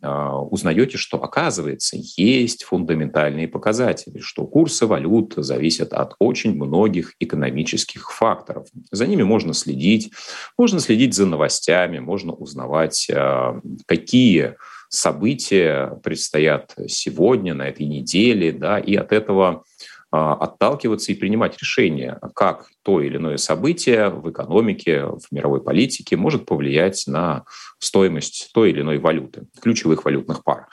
узнаете, 0.51 0.98
что, 0.98 1.22
оказывается, 1.22 1.98
есть 2.00 2.63
фундаментальные 2.63 3.48
показатели, 3.48 4.20
что 4.20 4.46
курсы 4.46 4.86
валют 4.86 5.34
зависят 5.38 5.91
от 5.91 6.13
очень 6.20 6.55
многих 6.55 7.15
экономических 7.20 8.12
факторов. 8.12 8.67
За 8.91 9.08
ними 9.08 9.24
можно 9.24 9.53
следить, 9.53 10.12
можно 10.58 10.79
следить 10.79 11.13
за 11.13 11.25
новостями, 11.25 11.64
новостями, 11.67 12.00
можно 12.00 12.34
узнавать, 12.34 13.10
а, 13.12 13.60
какие 13.86 14.55
события 14.89 16.00
предстоят 16.03 16.75
сегодня, 16.88 17.53
на 17.53 17.67
этой 17.67 17.86
неделе, 17.86 18.51
да, 18.51 18.79
и 18.79 18.95
от 18.95 19.12
этого 19.12 19.63
а, 20.12 20.34
отталкиваться 20.34 21.12
и 21.12 21.15
принимать 21.15 21.57
решения, 21.60 22.19
как 22.36 22.67
то 22.85 23.01
или 23.01 23.17
иное 23.17 23.37
событие 23.37 24.09
в 24.09 24.29
экономике, 24.29 25.05
в 25.05 25.31
мировой 25.31 25.61
политике 25.61 26.15
может 26.15 26.45
повлиять 26.45 27.05
на 27.07 27.45
стоимость 27.79 28.51
той 28.53 28.69
или 28.69 28.81
иной 28.81 28.99
валюты, 28.99 29.47
ключевых 29.59 30.05
валютных 30.05 30.43
пар. 30.43 30.67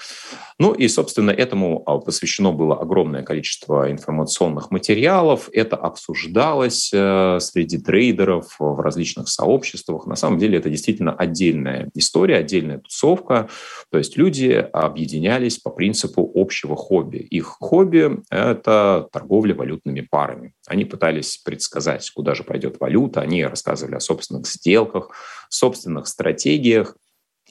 Ну 0.58 0.72
и, 0.72 0.88
собственно, 0.88 1.30
этому 1.30 1.82
а, 1.86 1.98
посвящено 1.98 2.52
было 2.52 2.78
огромное 2.78 3.22
количество 3.22 3.90
информационных 3.90 4.70
материалов. 4.70 5.48
Это 5.52 5.76
обсуждалось 5.76 6.90
э, 6.92 7.38
среди 7.40 7.78
трейдеров 7.78 8.56
в 8.58 8.80
различных 8.80 9.28
сообществах. 9.28 10.06
На 10.06 10.14
самом 10.14 10.38
деле 10.38 10.58
это 10.58 10.68
действительно 10.68 11.14
отдельная 11.14 11.90
история, 11.94 12.36
отдельная 12.36 12.78
тусовка. 12.78 13.48
То 13.90 13.98
есть 13.98 14.16
люди 14.16 14.52
объединялись 14.72 15.58
по 15.58 15.70
принципу 15.70 16.30
общего 16.34 16.76
хобби. 16.76 17.18
Их 17.18 17.56
хобби– 17.58 18.18
это 18.30 19.08
торговля 19.10 19.54
валютными 19.54 20.06
парами. 20.08 20.52
Они 20.66 20.84
пытались 20.84 21.38
предсказать 21.38 22.01
знать, 22.02 22.10
куда 22.10 22.34
же 22.34 22.44
пойдет 22.44 22.80
валюта. 22.80 23.20
Они 23.20 23.44
рассказывали 23.44 23.94
о 23.94 24.00
собственных 24.00 24.46
сделках, 24.46 25.10
собственных 25.48 26.06
стратегиях. 26.06 26.96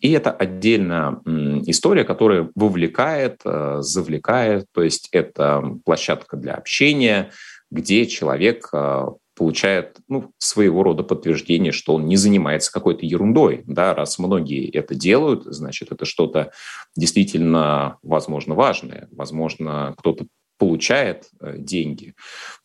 И 0.01 0.11
это 0.11 0.31
отдельная 0.31 1.19
история, 1.67 2.03
которая 2.03 2.49
вовлекает, 2.55 3.41
э, 3.45 3.77
завлекает. 3.81 4.65
То 4.73 4.81
есть 4.81 5.09
это 5.11 5.63
площадка 5.85 6.37
для 6.37 6.55
общения, 6.55 7.31
где 7.69 8.07
человек 8.07 8.69
э, 8.73 9.05
получает 9.35 9.97
ну, 10.07 10.31
своего 10.39 10.81
рода 10.81 11.03
подтверждение, 11.03 11.71
что 11.71 11.93
он 11.93 12.07
не 12.07 12.17
занимается 12.17 12.71
какой-то 12.71 13.05
ерундой. 13.05 13.63
Да? 13.67 13.93
Раз 13.93 14.17
многие 14.17 14.69
это 14.71 14.95
делают, 14.95 15.43
значит, 15.45 15.91
это 15.91 16.05
что-то 16.05 16.51
действительно, 16.95 17.97
возможно, 18.01 18.55
важное. 18.55 19.07
Возможно, 19.11 19.93
кто-то 19.97 20.25
получает 20.61 21.27
э, 21.39 21.55
деньги. 21.57 22.13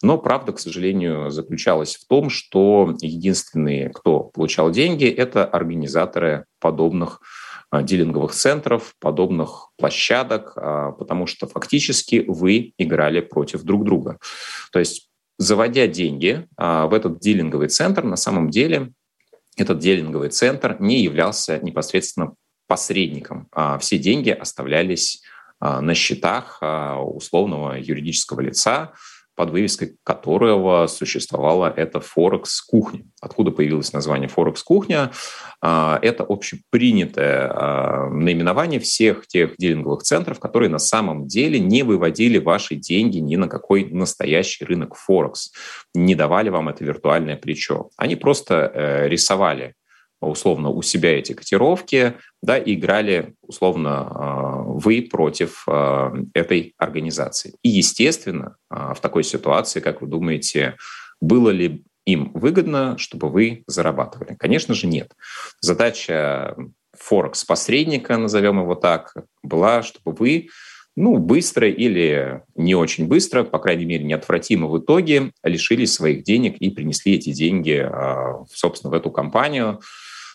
Но 0.02 0.18
правда, 0.18 0.52
к 0.52 0.58
сожалению, 0.58 1.30
заключалась 1.30 1.96
в 1.96 2.06
том, 2.06 2.28
что 2.28 2.94
единственные, 3.00 3.88
кто 3.88 4.20
получал 4.20 4.70
деньги, 4.70 5.06
это 5.06 5.46
организаторы 5.46 6.44
подобных 6.60 7.22
э, 7.72 7.82
дилинговых 7.82 8.32
центров, 8.32 8.94
подобных 9.00 9.70
площадок, 9.78 10.52
а, 10.56 10.92
потому 10.92 11.26
что 11.26 11.46
фактически 11.46 12.22
вы 12.28 12.74
играли 12.76 13.20
против 13.20 13.62
друг 13.62 13.86
друга. 13.86 14.18
То 14.72 14.78
есть, 14.78 15.08
заводя 15.38 15.86
деньги 15.86 16.46
а, 16.58 16.88
в 16.88 16.92
этот 16.92 17.18
дилинговый 17.18 17.68
центр, 17.68 18.04
на 18.04 18.16
самом 18.16 18.50
деле 18.50 18.92
этот 19.56 19.78
дилинговый 19.78 20.28
центр 20.28 20.76
не 20.80 21.00
являлся 21.00 21.58
непосредственно 21.62 22.34
посредником. 22.66 23.48
А 23.52 23.78
все 23.78 23.96
деньги 23.96 24.28
оставлялись 24.28 25.22
на 25.60 25.94
счетах 25.94 26.58
а, 26.60 27.00
условного 27.00 27.78
юридического 27.78 28.40
лица, 28.40 28.92
под 29.34 29.50
вывеской 29.50 29.96
которого 30.02 30.86
существовала 30.86 31.72
эта 31.76 32.00
Форекс 32.00 32.62
кухня. 32.62 33.04
Откуда 33.20 33.50
появилось 33.50 33.92
название 33.92 34.28
Форекс 34.28 34.62
кухня? 34.62 35.12
А, 35.60 35.98
это 36.02 36.24
общепринятое 36.26 38.08
наименование 38.10 38.80
всех 38.80 39.26
тех 39.26 39.56
дилинговых 39.58 40.02
центров, 40.02 40.40
которые 40.40 40.70
на 40.70 40.78
самом 40.78 41.26
деле 41.26 41.60
не 41.60 41.82
выводили 41.82 42.38
ваши 42.38 42.74
деньги 42.76 43.18
ни 43.18 43.36
на 43.36 43.48
какой 43.48 43.84
настоящий 43.84 44.64
рынок 44.64 44.96
Форекс, 44.96 45.52
не 45.94 46.14
давали 46.14 46.48
вам 46.48 46.68
это 46.70 46.84
виртуальное 46.84 47.36
плечо. 47.36 47.90
Они 47.96 48.16
просто 48.16 48.70
э, 48.74 49.08
рисовали 49.08 49.74
условно 50.20 50.70
у 50.70 50.82
себя 50.82 51.18
эти 51.18 51.32
котировки, 51.32 52.14
да, 52.42 52.58
и 52.58 52.74
играли 52.74 53.34
условно 53.42 54.08
а, 54.08 54.62
вы 54.62 55.02
против 55.02 55.64
а, 55.68 56.12
этой 56.34 56.74
организации. 56.78 57.54
И, 57.62 57.68
естественно, 57.68 58.56
а, 58.70 58.94
в 58.94 59.00
такой 59.00 59.24
ситуации, 59.24 59.80
как 59.80 60.00
вы 60.00 60.08
думаете, 60.08 60.76
было 61.20 61.50
ли 61.50 61.84
им 62.06 62.30
выгодно, 62.34 62.96
чтобы 62.98 63.28
вы 63.28 63.64
зарабатывали? 63.66 64.36
Конечно 64.38 64.74
же, 64.74 64.86
нет. 64.86 65.12
Задача 65.60 66.56
Форекс-посредника, 66.98 68.16
назовем 68.16 68.60
его 68.60 68.74
так, 68.74 69.12
была, 69.42 69.82
чтобы 69.82 70.16
вы 70.16 70.48
ну, 70.98 71.18
быстро 71.18 71.68
или 71.68 72.42
не 72.54 72.74
очень 72.74 73.06
быстро, 73.06 73.44
по 73.44 73.58
крайней 73.58 73.84
мере, 73.84 74.04
неотвратимо 74.04 74.66
в 74.66 74.78
итоге 74.78 75.32
лишились 75.42 75.92
своих 75.92 76.22
денег 76.22 76.56
и 76.56 76.70
принесли 76.70 77.16
эти 77.16 77.32
деньги, 77.32 77.86
собственно, 78.50 78.90
в 78.90 78.94
эту 78.94 79.10
компанию, 79.10 79.80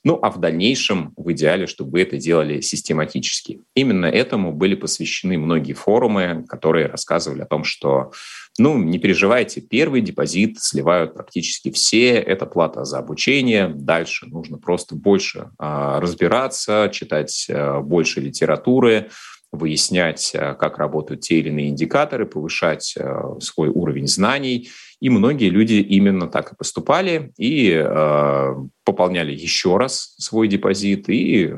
ну, 0.03 0.17
а 0.21 0.31
в 0.31 0.39
дальнейшем, 0.39 1.13
в 1.15 1.31
идеале, 1.31 1.67
чтобы 1.67 2.01
это 2.01 2.17
делали 2.17 2.61
систематически. 2.61 3.61
Именно 3.75 4.07
этому 4.07 4.51
были 4.51 4.75
посвящены 4.75 5.37
многие 5.37 5.73
форумы, 5.73 6.43
которые 6.49 6.87
рассказывали 6.87 7.41
о 7.41 7.45
том, 7.45 7.63
что, 7.63 8.11
ну, 8.57 8.77
не 8.77 8.97
переживайте, 8.97 9.61
первый 9.61 10.01
депозит 10.01 10.59
сливают 10.59 11.13
практически 11.13 11.71
все, 11.71 12.13
это 12.13 12.45
плата 12.45 12.83
за 12.83 12.97
обучение, 12.97 13.67
дальше 13.67 14.25
нужно 14.25 14.57
просто 14.57 14.95
больше 14.95 15.51
а, 15.59 15.99
разбираться, 15.99 16.89
читать 16.91 17.47
а, 17.49 17.81
больше 17.81 18.21
литературы, 18.21 19.09
выяснять, 19.51 20.33
а, 20.35 20.55
как 20.55 20.77
работают 20.77 21.21
те 21.21 21.39
или 21.39 21.49
иные 21.49 21.69
индикаторы, 21.69 22.25
повышать 22.25 22.95
а, 22.97 23.39
свой 23.39 23.69
уровень 23.69 24.07
знаний. 24.07 24.69
И 24.99 25.09
многие 25.09 25.49
люди 25.49 25.73
именно 25.73 26.27
так 26.27 26.53
и 26.53 26.55
поступали 26.55 27.33
и 27.35 27.71
э, 27.73 28.55
пополняли 28.83 29.33
еще 29.33 29.77
раз 29.77 30.13
свой 30.19 30.47
депозит, 30.47 31.09
и 31.09 31.51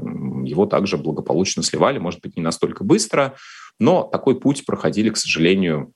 его 0.45 0.65
также 0.65 0.97
благополучно 0.97 1.61
сливали, 1.61 1.97
может 1.99 2.21
быть, 2.21 2.37
не 2.37 2.41
настолько 2.41 2.85
быстро, 2.85 3.35
но 3.79 4.03
такой 4.03 4.39
путь 4.39 4.65
проходили, 4.65 5.09
к 5.09 5.17
сожалению, 5.17 5.91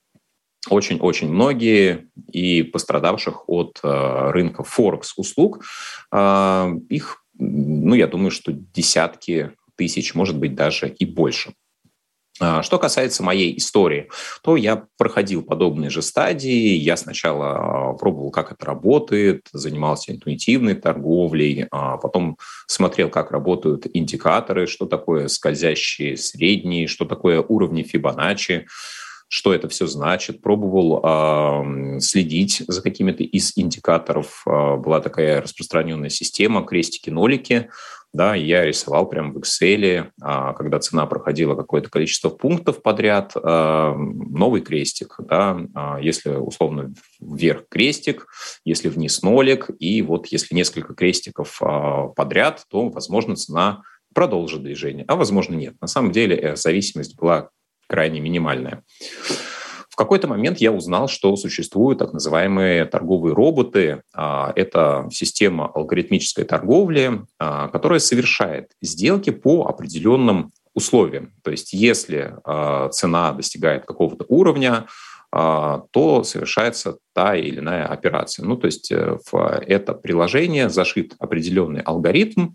очень-очень 0.68 1.30
многие, 1.30 2.08
и 2.30 2.62
пострадавших 2.62 3.48
от 3.48 3.80
э, 3.82 4.30
рынка 4.30 4.62
Форекс 4.62 5.14
услуг, 5.16 5.64
э, 6.12 6.70
их, 6.90 7.24
ну, 7.38 7.94
я 7.94 8.06
думаю, 8.06 8.30
что 8.30 8.52
десятки 8.52 9.52
тысяч, 9.76 10.14
может 10.14 10.36
быть, 10.38 10.54
даже 10.54 10.88
и 10.88 11.06
больше. 11.06 11.54
А, 12.40 12.62
что 12.62 12.78
касается 12.78 13.22
моей 13.22 13.56
истории, 13.56 14.08
то 14.42 14.56
я 14.56 14.84
проходил 14.96 15.42
подобные 15.42 15.90
же 15.90 16.02
стадии. 16.02 16.74
Я 16.74 16.96
сначала 16.96 17.90
а, 17.90 17.92
пробовал, 17.94 18.30
как 18.30 18.52
это 18.52 18.64
работает, 18.64 19.46
занимался 19.52 20.12
интуитивной 20.12 20.74
торговлей, 20.74 21.66
а 21.70 21.96
потом 21.96 22.38
смотрел, 22.66 23.10
как 23.10 23.30
работают 23.30 23.86
индикаторы, 23.92 24.66
что 24.66 24.86
такое 24.86 25.28
скользящие 25.28 26.16
средние, 26.16 26.86
что 26.86 27.04
такое 27.04 27.42
уровни 27.42 27.82
Фибоначчи, 27.82 28.66
что 29.28 29.52
это 29.52 29.68
все 29.68 29.86
значит. 29.86 30.40
Пробовал 30.40 32.00
следить 32.00 32.62
за 32.66 32.80
какими-то 32.80 33.24
из 33.24 33.52
индикаторов. 33.56 34.42
Была 34.46 35.00
такая 35.00 35.42
распространенная 35.42 36.08
система 36.08 36.64
крестики-нолики. 36.64 37.68
Да, 38.12 38.34
я 38.34 38.64
рисовал 38.64 39.08
прямо 39.08 39.32
в 39.32 39.38
Excel, 39.38 40.10
а, 40.20 40.54
когда 40.54 40.78
цена 40.78 41.06
проходила 41.06 41.54
какое-то 41.54 41.90
количество 41.90 42.30
пунктов 42.30 42.82
подряд, 42.82 43.32
а, 43.36 43.94
новый 43.94 44.62
крестик, 44.62 45.16
да, 45.18 45.60
а, 45.74 45.98
если 46.00 46.30
условно 46.30 46.92
вверх 47.20 47.64
крестик, 47.68 48.26
если 48.64 48.88
вниз 48.88 49.22
нолик, 49.22 49.70
и 49.78 50.00
вот 50.02 50.26
если 50.28 50.54
несколько 50.54 50.94
крестиков 50.94 51.60
подряд, 52.16 52.64
то, 52.70 52.88
возможно, 52.88 53.36
цена 53.36 53.82
продолжит 54.14 54.62
движение, 54.62 55.04
а 55.06 55.16
возможно 55.16 55.54
нет. 55.54 55.74
На 55.80 55.86
самом 55.86 56.12
деле 56.12 56.36
э, 56.36 56.56
зависимость 56.56 57.16
была 57.16 57.50
крайне 57.86 58.20
минимальная 58.20 58.82
какой-то 59.98 60.28
момент 60.28 60.58
я 60.58 60.70
узнал, 60.70 61.08
что 61.08 61.34
существуют 61.36 61.98
так 61.98 62.12
называемые 62.12 62.84
торговые 62.84 63.34
роботы. 63.34 64.02
А, 64.14 64.52
это 64.54 65.08
система 65.10 65.66
алгоритмической 65.66 66.44
торговли, 66.44 67.22
а, 67.38 67.66
которая 67.68 67.98
совершает 67.98 68.70
сделки 68.80 69.30
по 69.30 69.66
определенным 69.66 70.52
условиям. 70.72 71.32
То 71.42 71.50
есть 71.50 71.72
если 71.72 72.34
а, 72.44 72.88
цена 72.90 73.32
достигает 73.32 73.84
какого-то 73.86 74.24
уровня, 74.28 74.86
то 75.30 76.22
совершается 76.24 76.98
та 77.14 77.36
или 77.36 77.58
иная 77.58 77.86
операция. 77.86 78.44
Ну, 78.46 78.56
то 78.56 78.66
есть 78.66 78.90
э, 78.90 79.18
в 79.30 79.62
это 79.66 79.92
приложение 79.92 80.70
зашит 80.70 81.14
определенный 81.18 81.82
алгоритм 81.82 82.50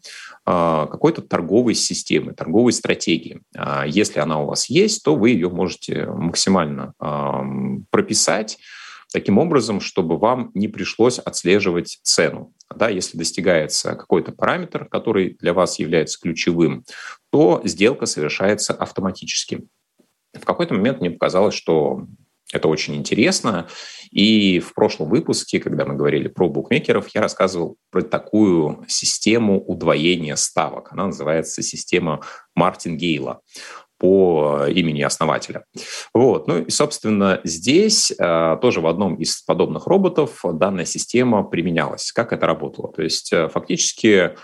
а, 0.46 0.88
какой-то 0.88 1.22
торговой 1.22 1.75
системы, 1.75 2.34
торговой 2.34 2.74
стратегии. 2.74 3.42
А, 3.56 3.86
если 3.86 4.20
она 4.20 4.39
у 4.39 4.48
вас 4.48 4.70
есть, 4.70 5.03
то 5.03 5.15
вы 5.15 5.32
ее 5.32 5.50
можете 5.50 6.06
максимально 6.06 6.94
прописать 7.92 8.58
таким 9.12 9.38
образом, 9.38 9.80
чтобы 9.80 10.18
вам 10.18 10.51
не 10.53 10.68
пришлось 10.68 11.20
отслеживать 11.20 12.00
цену. 12.01 12.53
Да, 12.75 12.89
если 12.89 13.18
достигается 13.18 13.96
какой-то 13.96 14.32
параметр, 14.32 14.86
который 14.86 15.38
для 15.39 15.53
вас 15.53 15.77
является 15.77 16.20
ключевым, 16.20 16.84
то 17.32 17.62
сделка 17.63 18.08
совершается 18.08 18.74
автоматически. 18.74 19.68
В 20.34 20.46
какой-то 20.46 20.74
момент 20.74 21.00
мне 21.00 21.12
показалось, 21.12 21.53
что 21.53 22.08
это 22.53 22.67
очень 22.67 22.95
интересно. 22.95 23.67
И 24.12 24.60
в 24.60 24.74
прошлом 24.74 25.10
выпуске, 25.10 25.60
когда 25.60 25.86
мы 25.86 25.95
говорили 25.95 26.27
про 26.27 26.48
букмекеров, 26.48 27.07
я 27.13 27.22
рассказывал 27.22 27.77
про 27.91 28.01
такую 28.01 28.86
систему 28.88 29.60
удвоения 29.60 30.36
ставок. 30.36 30.93
Она 30.93 31.07
называется 31.07 31.63
система 31.63 32.22
Мартингейла 32.55 33.41
по 33.98 34.65
имени 34.67 35.01
основателя. 35.01 35.63
Вот. 36.13 36.48
Ну 36.48 36.63
и, 36.63 36.69
собственно, 36.69 37.39
здесь 37.43 38.12
э, 38.12 38.57
тоже 38.62 38.81
в 38.81 38.88
одном 38.88 39.15
из 39.15 39.41
подобных 39.41 39.88
роботов 39.88 40.41
данная 40.43 40.86
система 40.86 41.43
применялась. 41.43 42.12
Как 42.12 42.33
это 42.33 42.45
работало? 42.45 42.91
То 42.91 43.01
есть 43.01 43.31
э, 43.31 43.48
фактически 43.48 44.36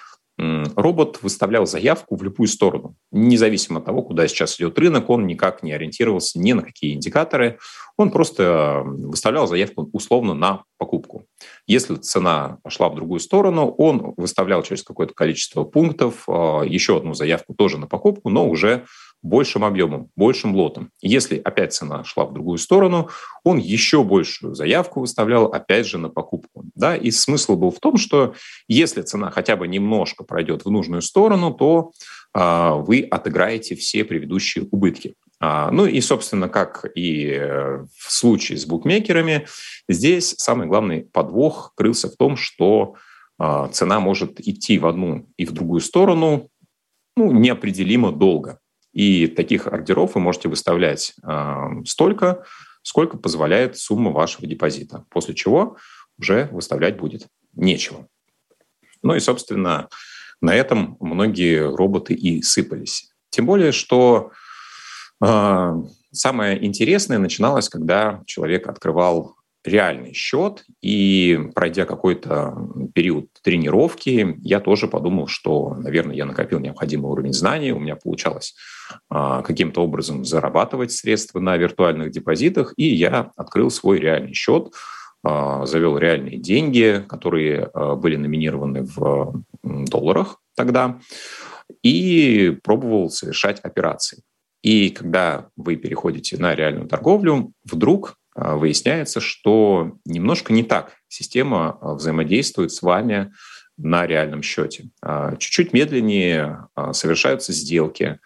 робот 0.76 1.20
выставлял 1.22 1.66
заявку 1.66 2.16
в 2.16 2.24
любую 2.24 2.48
сторону. 2.48 2.96
Независимо 3.12 3.80
от 3.80 3.86
того, 3.86 4.02
куда 4.02 4.28
сейчас 4.28 4.58
идет 4.58 4.80
рынок, 4.80 5.10
он 5.10 5.28
никак 5.28 5.64
не 5.64 5.74
ориентировался 5.74 6.40
ни 6.40 6.54
на 6.54 6.62
какие 6.62 6.94
индикаторы. 6.94 7.60
Он 7.98 8.12
просто 8.12 8.82
выставлял 8.86 9.48
заявку 9.48 9.90
условно 9.92 10.34
на 10.34 10.64
покупку. 10.78 11.26
Если 11.68 11.96
цена 11.96 12.60
пошла 12.64 12.90
в 12.90 12.96
другую 12.96 13.20
сторону, 13.20 13.68
он 13.78 14.14
выставлял 14.16 14.64
через 14.64 14.84
какое-то 14.84 15.14
количество 15.14 15.66
пунктов 15.66 16.24
а, 16.28 16.62
еще 16.62 16.98
одну 16.98 17.14
заявку 17.14 17.54
тоже 17.54 17.78
на 17.78 17.88
покупку, 17.88 18.30
но 18.30 18.48
уже 18.48 18.86
большим 19.22 19.66
объемом, 19.66 20.10
большим 20.16 20.56
лотом. 20.56 20.92
Если 21.02 21.38
опять 21.38 21.74
цена 21.74 22.04
шла 22.04 22.26
в 22.26 22.34
другую 22.34 22.58
сторону, 22.58 23.10
он 23.44 23.58
еще 23.58 24.04
большую 24.04 24.56
заявку 24.56 25.02
выставлял 25.02 25.46
опять 25.46 25.88
же 25.88 25.98
на 25.98 26.10
покупку. 26.10 26.66
Да? 26.76 26.96
И 26.96 27.12
смысл 27.12 27.56
был 27.56 27.72
в 27.72 27.80
том, 27.80 27.98
что 27.98 28.34
если 28.68 29.02
цена 29.02 29.30
хотя 29.32 29.56
бы 29.56 29.68
немножко 29.68 30.24
пройдет 30.24 30.66
в 30.66 30.72
нужную 30.72 31.02
сторону, 31.02 31.54
то 31.54 31.92
а, 32.34 32.76
вы 32.76 33.02
отыграете 33.02 33.76
все 33.76 34.04
предыдущие 34.04 34.68
убытки. 34.72 35.16
А, 35.42 35.72
ну 35.72 35.86
и, 35.86 36.00
собственно, 36.02 36.50
как 36.50 36.86
и 36.96 37.30
э, 37.32 37.86
в 37.98 38.12
случае 38.12 38.58
с 38.58 38.66
букмекерами, 38.66 39.48
здесь 39.88 40.36
самый 40.38 40.68
главный 40.68 41.02
подвох 41.02 41.72
крылся 41.76 42.10
в 42.10 42.18
том, 42.18 42.36
что 42.36 42.96
а, 43.38 43.70
цена 43.70 44.00
может 44.00 44.40
идти 44.42 44.78
в 44.78 44.86
одну 44.86 45.30
и 45.38 45.46
в 45.46 45.54
другую 45.54 45.80
сторону 45.80 46.50
ну, 47.16 47.32
неопределимо 47.32 48.12
долго. 48.12 48.60
И 49.00 49.28
таких 49.28 49.68
ордеров 49.68 50.16
вы 50.16 50.20
можете 50.20 50.50
выставлять 50.50 51.14
э, 51.24 51.84
столько, 51.86 52.44
сколько 52.82 53.16
позволяет 53.16 53.78
сумма 53.78 54.12
вашего 54.12 54.46
депозита, 54.46 55.06
после 55.10 55.34
чего 55.34 55.78
уже 56.20 56.50
выставлять 56.52 56.98
будет 56.98 57.28
нечего. 57.54 58.10
Ну 59.02 59.16
и, 59.16 59.22
собственно, 59.22 59.88
на 60.42 60.54
этом 60.54 60.98
многие 61.00 61.74
роботы 61.74 62.14
и 62.14 62.42
сыпались. 62.42 63.10
Тем 63.30 63.46
более, 63.46 63.72
что 63.72 64.32
э, 65.24 65.74
самое 66.12 66.66
интересное 66.66 67.20
начиналось, 67.20 67.70
когда 67.70 68.22
человек 68.26 68.68
открывал 68.68 69.38
реальный 69.64 70.14
счет, 70.14 70.64
и 70.82 71.38
пройдя 71.54 71.86
какой-то 71.86 72.56
период 72.94 73.28
тренировки, 73.44 74.38
я 74.42 74.60
тоже 74.60 74.88
подумал, 74.88 75.28
что, 75.28 75.76
наверное, 75.76 76.16
я 76.16 76.26
накопил 76.26 76.60
необходимый 76.60 77.12
уровень 77.12 77.34
знаний, 77.34 77.72
у 77.72 77.80
меня 77.80 77.96
получалось 77.96 78.56
а, 79.10 79.42
каким-то 79.42 79.82
образом 79.82 80.24
зарабатывать 80.24 80.92
средства 80.92 81.40
на 81.40 81.58
виртуальных 81.58 82.12
депозитах, 82.12 82.74
и 82.78 82.88
я 82.88 83.32
открыл 83.36 83.70
свой 83.70 84.00
реальный 84.00 84.34
счет, 84.34 84.72
а, 85.24 85.66
завел 85.66 85.98
реальные 85.98 86.38
деньги, 86.38 87.04
которые 87.08 87.70
а, 87.74 87.96
были 87.96 88.16
номинированы 88.16 88.84
в 88.84 89.44
долларах 89.64 90.40
тогда, 90.56 91.00
и 91.84 92.58
пробовал 92.64 93.10
совершать 93.10 93.60
операции. 93.60 94.24
И 94.62 94.90
когда 94.90 95.50
вы 95.56 95.76
переходите 95.76 96.38
на 96.38 96.56
реальную 96.56 96.88
торговлю, 96.88 97.54
вдруг 97.64 98.19
выясняется, 98.56 99.20
что 99.20 99.98
немножко 100.06 100.54
не 100.54 100.64
так 100.64 100.94
система 101.08 101.78
а, 101.82 101.94
взаимодействует 101.96 102.72
с 102.72 102.82
вами 102.82 103.34
на 103.78 104.06
реальном 104.06 104.44
счете. 104.44 104.90
А, 105.02 105.36
чуть-чуть 105.36 105.74
медленнее 105.74 106.68
совершаются 106.92 107.54
сделки, 107.54 108.20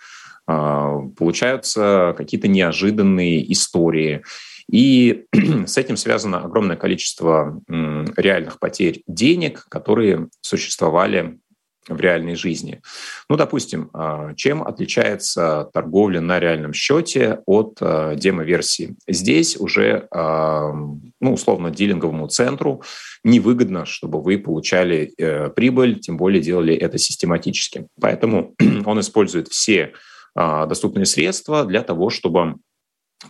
получаются 0.45 2.13
какие-то 2.17 2.49
неожиданные 2.49 3.49
истории. 3.53 4.23
И 4.69 5.25
с 5.65 5.77
этим 5.77 5.95
связано 5.95 6.43
огромное 6.43 6.75
количество 6.75 7.61
реальных 7.69 8.59
потерь 8.59 9.03
денег, 9.07 9.65
которые 9.69 10.27
существовали 10.41 11.39
в 11.87 11.99
реальной 11.99 12.35
жизни. 12.35 12.81
Ну, 13.29 13.37
допустим, 13.37 13.89
а, 13.93 14.33
чем 14.35 14.63
отличается 14.63 15.69
торговля 15.73 16.21
на 16.21 16.39
реальном 16.39 16.73
счете 16.73 17.39
от 17.45 17.77
а, 17.81 18.15
демо-версии? 18.15 18.95
Здесь 19.07 19.57
уже, 19.57 20.07
а, 20.11 20.71
ну, 20.71 21.33
условно, 21.33 21.71
дилинговому 21.71 22.27
центру 22.27 22.83
невыгодно, 23.23 23.85
чтобы 23.85 24.21
вы 24.21 24.37
получали 24.37 25.13
э, 25.17 25.49
прибыль, 25.49 25.99
тем 25.99 26.17
более 26.17 26.41
делали 26.41 26.75
это 26.75 26.97
систематически. 26.97 27.87
Поэтому 27.99 28.55
он 28.85 28.99
использует 28.99 29.47
все 29.47 29.93
доступные 30.35 31.05
средства 31.05 31.63
для 31.63 31.83
того, 31.83 32.09
чтобы 32.09 32.55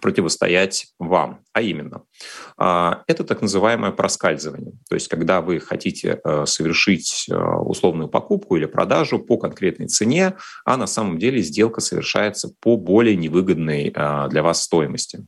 противостоять 0.01 0.87
вам. 0.99 1.41
А 1.53 1.61
именно, 1.61 2.03
а, 2.57 3.03
это 3.07 3.23
так 3.23 3.41
называемое 3.41 3.91
проскальзывание. 3.91 4.73
То 4.89 4.95
есть, 4.95 5.07
когда 5.07 5.41
вы 5.41 5.59
хотите 5.59 6.19
э, 6.23 6.45
совершить 6.45 7.27
э, 7.29 7.35
условную 7.35 8.09
покупку 8.09 8.55
или 8.55 8.65
продажу 8.65 9.19
по 9.19 9.37
конкретной 9.37 9.87
цене, 9.87 10.35
а 10.65 10.77
на 10.77 10.87
самом 10.87 11.19
деле 11.19 11.41
сделка 11.41 11.81
совершается 11.81 12.53
по 12.59 12.77
более 12.77 13.15
невыгодной 13.15 13.93
э, 13.93 14.27
для 14.29 14.43
вас 14.43 14.63
стоимости. 14.63 15.25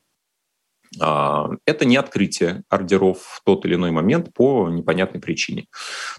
А, 1.00 1.50
это 1.66 1.86
не 1.86 1.98
открытие 1.98 2.64
ордеров 2.70 3.20
в 3.20 3.42
тот 3.44 3.66
или 3.66 3.76
иной 3.76 3.92
момент 3.92 4.34
по 4.34 4.70
непонятной 4.70 5.22
причине. 5.22 5.66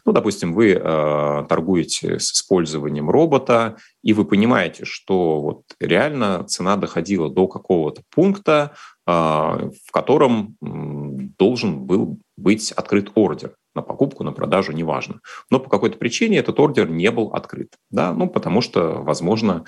Ну, 0.04 0.12
допустим, 0.12 0.54
вы 0.54 0.72
э, 0.72 1.44
торгуете 1.48 2.18
с 2.18 2.32
использованием 2.32 3.10
робота, 3.10 3.76
и 4.02 4.12
вы 4.12 4.24
понимаете, 4.24 4.84
что 4.84 5.40
вот 5.40 5.62
реально 5.80 6.44
цена 6.44 6.76
доходила 6.76 7.30
до 7.30 7.48
какого-то 7.48 8.02
пункта, 8.14 8.72
э, 9.06 9.10
в 9.10 9.90
котором 9.92 10.56
должен 10.60 11.84
был 11.84 12.18
быть 12.36 12.72
открыт 12.72 13.10
ордер 13.14 13.54
на 13.74 13.82
покупку, 13.82 14.24
на 14.24 14.32
продажу, 14.32 14.72
неважно. 14.72 15.20
Но 15.50 15.60
по 15.60 15.68
какой-то 15.68 15.98
причине 15.98 16.38
этот 16.38 16.58
ордер 16.58 16.88
не 16.88 17.10
был 17.10 17.28
открыт. 17.28 17.74
Да? 17.90 18.12
Ну, 18.12 18.28
потому 18.28 18.62
что, 18.62 19.02
возможно, 19.02 19.64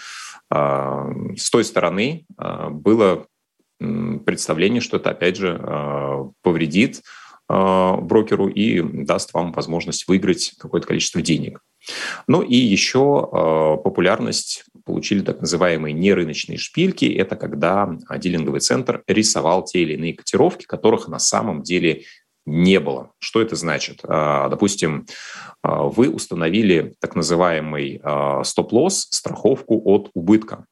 с 0.50 1.50
той 1.50 1.62
стороны 1.62 2.24
было 2.70 3.26
представление, 3.78 4.80
что 4.80 4.96
это, 4.96 5.10
опять 5.10 5.36
же, 5.36 5.58
а, 5.60 6.30
повредит 6.42 7.02
а, 7.48 7.96
брокеру 7.96 8.48
и 8.48 8.82
даст 8.82 9.32
вам 9.32 9.52
возможность 9.52 10.06
выиграть 10.08 10.54
какое-то 10.58 10.86
количество 10.86 11.22
денег. 11.22 11.60
Ну 12.26 12.42
и 12.42 12.56
еще 12.56 13.28
а, 13.30 13.76
популярность 13.76 14.64
получили 14.84 15.20
так 15.20 15.40
называемые 15.40 15.92
нерыночные 15.92 16.58
шпильки. 16.58 17.04
Это 17.06 17.36
когда 17.36 17.96
дилинговый 18.16 18.60
центр 18.60 19.02
рисовал 19.06 19.64
те 19.64 19.82
или 19.82 19.94
иные 19.94 20.14
котировки, 20.14 20.64
которых 20.64 21.08
на 21.08 21.18
самом 21.18 21.62
деле 21.62 22.04
не 22.48 22.80
было. 22.80 23.12
Что 23.18 23.42
это 23.42 23.56
значит? 23.56 24.00
А, 24.04 24.48
допустим, 24.48 25.06
а, 25.62 25.84
вы 25.84 26.08
установили 26.08 26.94
так 27.00 27.14
называемый 27.14 28.00
а, 28.02 28.42
стоп-лосс, 28.42 29.08
страховку 29.10 29.80
от 29.84 30.10
убытка. 30.14 30.64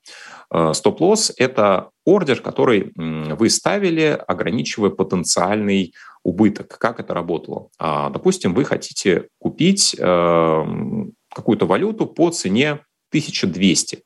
Стоп-лосс– 0.51 1.33
это 1.37 1.91
ордер, 2.05 2.41
который 2.41 2.93
вы 2.95 3.51
ставили, 3.51 4.19
ограничивая 4.27 4.91
потенциальный 4.91 5.95
убыток. 6.23 6.79
Как 6.79 7.01
это 7.01 7.15
работало? 7.15 7.69
Допустим, 7.79 8.55
вы 8.55 8.65
хотите 8.65 9.29
купить 9.39 9.95
какую-то 9.99 11.67
валюту 11.67 12.07
по 12.07 12.31
цене 12.31 12.81
1200 13.11 14.03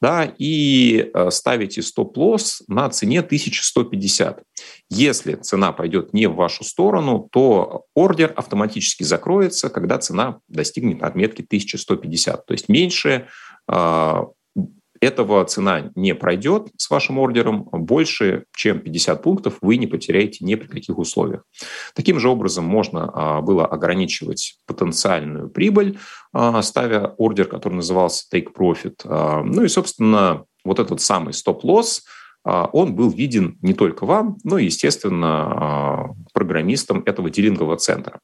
да, 0.00 0.32
и 0.38 1.10
э, 1.12 1.30
ставите 1.30 1.82
стоп-лосс 1.82 2.62
на 2.68 2.88
цене 2.90 3.20
1150. 3.20 4.42
Если 4.90 5.34
цена 5.34 5.72
пойдет 5.72 6.12
не 6.12 6.26
в 6.26 6.34
вашу 6.34 6.64
сторону, 6.64 7.28
то 7.30 7.84
ордер 7.94 8.32
автоматически 8.34 9.02
закроется, 9.02 9.68
когда 9.68 9.98
цена 9.98 10.40
достигнет 10.48 11.02
отметки 11.02 11.42
1150. 11.42 12.46
То 12.46 12.52
есть 12.52 12.68
меньше 12.68 13.28
э, 13.70 14.22
этого 15.02 15.44
цена 15.44 15.90
не 15.96 16.14
пройдет 16.14 16.68
с 16.76 16.88
вашим 16.88 17.18
ордером, 17.18 17.68
больше, 17.72 18.44
чем 18.54 18.78
50 18.78 19.20
пунктов 19.20 19.54
вы 19.60 19.76
не 19.76 19.88
потеряете 19.88 20.44
ни 20.44 20.54
при 20.54 20.68
каких 20.68 20.96
условиях. 20.96 21.42
Таким 21.94 22.20
же 22.20 22.28
образом 22.28 22.64
можно 22.64 23.10
а, 23.12 23.40
было 23.40 23.66
ограничивать 23.66 24.58
потенциальную 24.64 25.50
прибыль, 25.50 25.98
а, 26.32 26.62
ставя 26.62 27.14
ордер, 27.18 27.46
который 27.46 27.74
назывался 27.74 28.26
Take 28.32 28.54
Profit. 28.56 29.00
А, 29.04 29.42
ну 29.42 29.64
и, 29.64 29.68
собственно, 29.68 30.44
вот 30.64 30.78
этот 30.78 31.00
самый 31.00 31.34
стоп-лосс, 31.34 32.04
он 32.44 32.96
был 32.96 33.10
виден 33.10 33.56
не 33.62 33.72
только 33.72 34.04
вам, 34.04 34.36
но 34.42 34.58
и, 34.58 34.64
естественно, 34.64 36.12
программистам 36.32 37.04
этого 37.06 37.30
дилингового 37.30 37.76
центра. 37.76 38.18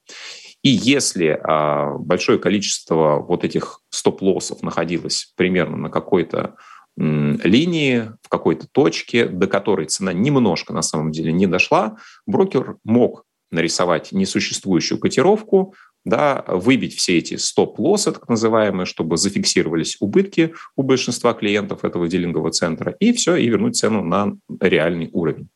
И 0.62 0.70
если 0.70 1.38
а, 1.42 1.94
большое 1.98 2.38
количество 2.38 3.18
вот 3.20 3.44
этих 3.44 3.80
стоп-лоссов 3.90 4.62
находилось 4.62 5.32
примерно 5.36 5.76
на 5.76 5.90
какой-то 5.90 6.56
линии, 6.96 8.10
в 8.22 8.28
какой-то 8.28 8.66
точке, 8.72 9.26
до 9.26 9.46
которой 9.46 9.86
цена 9.86 10.12
немножко 10.12 10.72
на 10.72 10.82
самом 10.82 11.12
деле 11.12 11.32
не 11.32 11.46
дошла, 11.46 11.96
брокер 12.26 12.78
мог 12.82 13.24
нарисовать 13.52 14.10
несуществующую 14.10 14.98
котировку, 14.98 15.74
да, 16.04 16.44
выбить 16.48 16.96
все 16.96 17.18
эти 17.18 17.36
стоп-лоссы, 17.36 18.12
так 18.12 18.28
называемые, 18.28 18.86
чтобы 18.86 19.16
зафиксировались 19.16 19.96
убытки 20.00 20.54
у 20.74 20.82
большинства 20.82 21.34
клиентов 21.34 21.84
этого 21.84 22.08
дилингового 22.08 22.50
центра, 22.50 22.92
и 22.98 23.12
все, 23.12 23.36
и 23.36 23.48
вернуть 23.48 23.76
цену 23.76 24.02
на 24.02 24.36
реальный 24.60 25.08
уровень. 25.12 25.48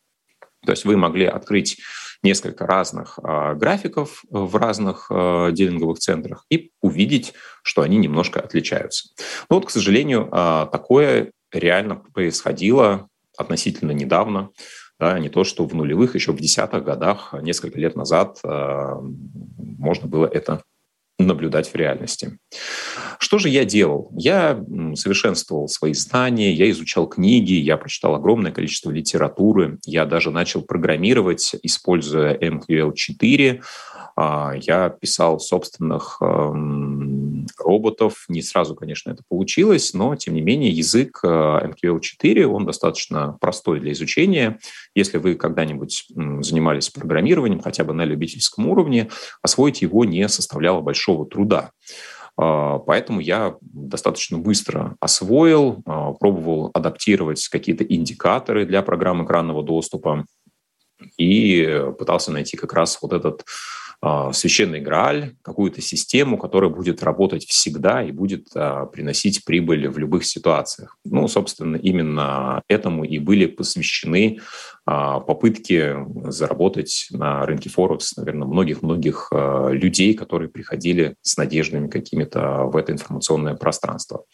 То 0.65 0.71
есть 0.71 0.85
вы 0.85 0.95
могли 0.95 1.25
открыть 1.25 1.81
несколько 2.23 2.65
разных 2.65 3.19
э, 3.21 3.53
графиков 3.55 4.23
в 4.29 4.55
разных 4.55 5.07
э, 5.09 5.49
дилинговых 5.51 5.99
центрах 5.99 6.45
и 6.49 6.71
увидеть, 6.81 7.33
что 7.61 7.81
они 7.81 7.97
немножко 7.97 8.39
отличаются. 8.39 9.09
Но 9.49 9.57
вот, 9.57 9.65
к 9.65 9.69
сожалению, 9.69 10.29
э, 10.31 10.67
такое 10.71 11.31
реально 11.51 11.95
происходило 11.95 13.07
относительно 13.37 13.91
недавно. 13.91 14.49
Да, 14.99 15.19
не 15.19 15.29
то, 15.29 15.43
что 15.43 15.65
в 15.65 15.75
нулевых, 15.75 16.15
еще 16.15 16.31
в 16.31 16.39
десятых 16.39 16.83
годах, 16.83 17.33
несколько 17.41 17.79
лет 17.79 17.95
назад 17.95 18.39
э, 18.43 18.93
можно 19.57 20.07
было 20.07 20.25
это 20.27 20.63
наблюдать 21.19 21.67
в 21.67 21.75
реальности. 21.75 22.37
Что 23.23 23.37
же 23.37 23.47
я 23.47 23.63
делал? 23.63 24.11
Я 24.17 24.61
совершенствовал 24.95 25.69
свои 25.69 25.93
знания, 25.93 26.51
я 26.51 26.69
изучал 26.71 27.07
книги, 27.07 27.53
я 27.53 27.77
прочитал 27.77 28.15
огромное 28.15 28.51
количество 28.51 28.91
литературы, 28.91 29.79
я 29.85 30.03
даже 30.03 30.29
начал 30.29 30.61
программировать, 30.61 31.55
используя 31.63 32.37
MQL4, 32.37 33.61
а, 34.17 34.51
я 34.59 34.89
писал 34.89 35.39
собственных 35.39 36.17
эм, 36.19 37.47
роботов. 37.57 38.25
Не 38.27 38.41
сразу, 38.41 38.75
конечно, 38.75 39.11
это 39.11 39.23
получилось, 39.29 39.93
но, 39.93 40.17
тем 40.17 40.33
не 40.33 40.41
менее, 40.41 40.71
язык 40.71 41.21
э, 41.23 41.27
MQL4, 41.27 42.43
он 42.43 42.65
достаточно 42.65 43.37
простой 43.39 43.79
для 43.79 43.93
изучения. 43.93 44.59
Если 44.95 45.17
вы 45.17 45.35
когда-нибудь 45.35 46.07
занимались 46.41 46.89
программированием, 46.89 47.61
хотя 47.61 47.85
бы 47.85 47.93
на 47.93 48.03
любительском 48.03 48.67
уровне, 48.67 49.09
освоить 49.41 49.81
его 49.81 50.03
не 50.03 50.27
составляло 50.27 50.81
большого 50.81 51.25
труда. 51.25 51.71
А, 52.37 52.79
поэтому 52.79 53.19
я 53.19 53.55
достаточно 53.61 54.37
быстро 54.37 54.95
освоил, 54.99 55.81
а, 55.85 56.13
пробовал 56.13 56.71
адаптировать 56.73 57.47
какие-то 57.47 57.83
индикаторы 57.83 58.65
для 58.65 58.81
программ 58.81 59.23
экранного 59.23 59.63
доступа 59.63 60.25
и 61.17 61.83
пытался 61.99 62.31
найти 62.31 62.57
как 62.57 62.73
раз 62.73 62.97
вот 63.01 63.13
этот 63.13 63.45
священный 64.33 64.81
Грааль, 64.81 65.35
какую-то 65.41 65.81
систему, 65.81 66.37
которая 66.37 66.69
будет 66.69 67.03
работать 67.03 67.45
всегда 67.45 68.03
и 68.03 68.11
будет 68.11 68.47
а, 68.53 68.85
приносить 68.85 69.45
прибыль 69.45 69.87
в 69.87 69.97
любых 69.97 70.25
ситуациях. 70.25 70.97
Ну, 71.05 71.27
собственно, 71.29 71.77
именно 71.77 72.61
этому 72.67 73.05
и 73.05 73.19
были 73.19 73.45
посвящены 73.45 74.39
а, 74.85 75.21
попытки 75.21 75.95
заработать 76.29 77.07
на 77.11 77.45
рынке 77.45 77.69
Форекс, 77.69 78.17
наверное, 78.17 78.47
многих-многих 78.47 79.29
людей, 79.69 80.13
которые 80.13 80.49
приходили 80.49 81.15
с 81.21 81.37
надеждами 81.37 81.87
какими-то 81.87 82.65
в 82.65 82.75
это 82.75 82.91
информационное 82.91 83.55
пространство. 83.55 84.25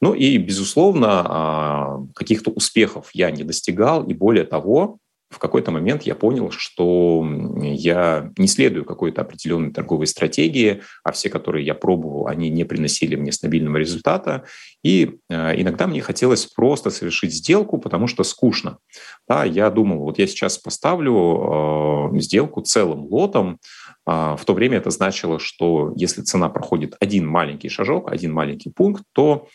Ну 0.00 0.12
и, 0.12 0.36
безусловно, 0.36 2.08
каких-то 2.14 2.50
успехов 2.50 3.10
я 3.14 3.30
не 3.30 3.44
достигал, 3.44 4.04
и 4.04 4.12
более 4.12 4.44
того, 4.44 4.98
в 5.32 5.38
какой-то 5.38 5.70
момент 5.70 6.02
я 6.02 6.14
понял, 6.14 6.50
что 6.50 7.26
я 7.62 8.30
не 8.36 8.46
следую 8.46 8.84
какой-то 8.84 9.22
определенной 9.22 9.72
торговой 9.72 10.06
стратегии, 10.06 10.82
а 11.02 11.12
все, 11.12 11.30
которые 11.30 11.64
я 11.64 11.74
пробовал, 11.74 12.28
они 12.28 12.50
не 12.50 12.64
приносили 12.64 13.16
мне 13.16 13.32
стабильного 13.32 13.78
результата. 13.78 14.44
И 14.84 15.18
э, 15.28 15.60
иногда 15.60 15.86
мне 15.86 16.02
хотелось 16.02 16.46
просто 16.46 16.90
совершить 16.90 17.32
сделку, 17.32 17.78
потому 17.78 18.06
что 18.06 18.24
скучно. 18.24 18.78
Да, 19.26 19.44
я 19.44 19.70
думал, 19.70 20.00
вот 20.00 20.18
я 20.18 20.26
сейчас 20.26 20.58
поставлю 20.58 22.10
э, 22.12 22.18
сделку 22.20 22.60
целым 22.60 23.06
лотом. 23.06 23.58
Э, 24.06 24.36
в 24.38 24.44
то 24.44 24.54
время 24.54 24.78
это 24.78 24.90
значило, 24.90 25.38
что 25.38 25.92
если 25.96 26.22
цена 26.22 26.48
проходит 26.48 26.96
один 27.00 27.26
маленький 27.26 27.68
шажок, 27.68 28.10
один 28.10 28.32
маленький 28.32 28.70
пункт, 28.70 29.02
то 29.12 29.48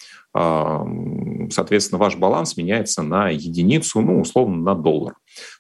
соответственно, 1.49 1.99
ваш 1.99 2.15
баланс 2.15 2.57
меняется 2.57 3.01
на 3.01 3.29
единицу, 3.29 4.01
ну, 4.01 4.21
условно, 4.21 4.57
на 4.57 4.75
доллар. 4.75 5.15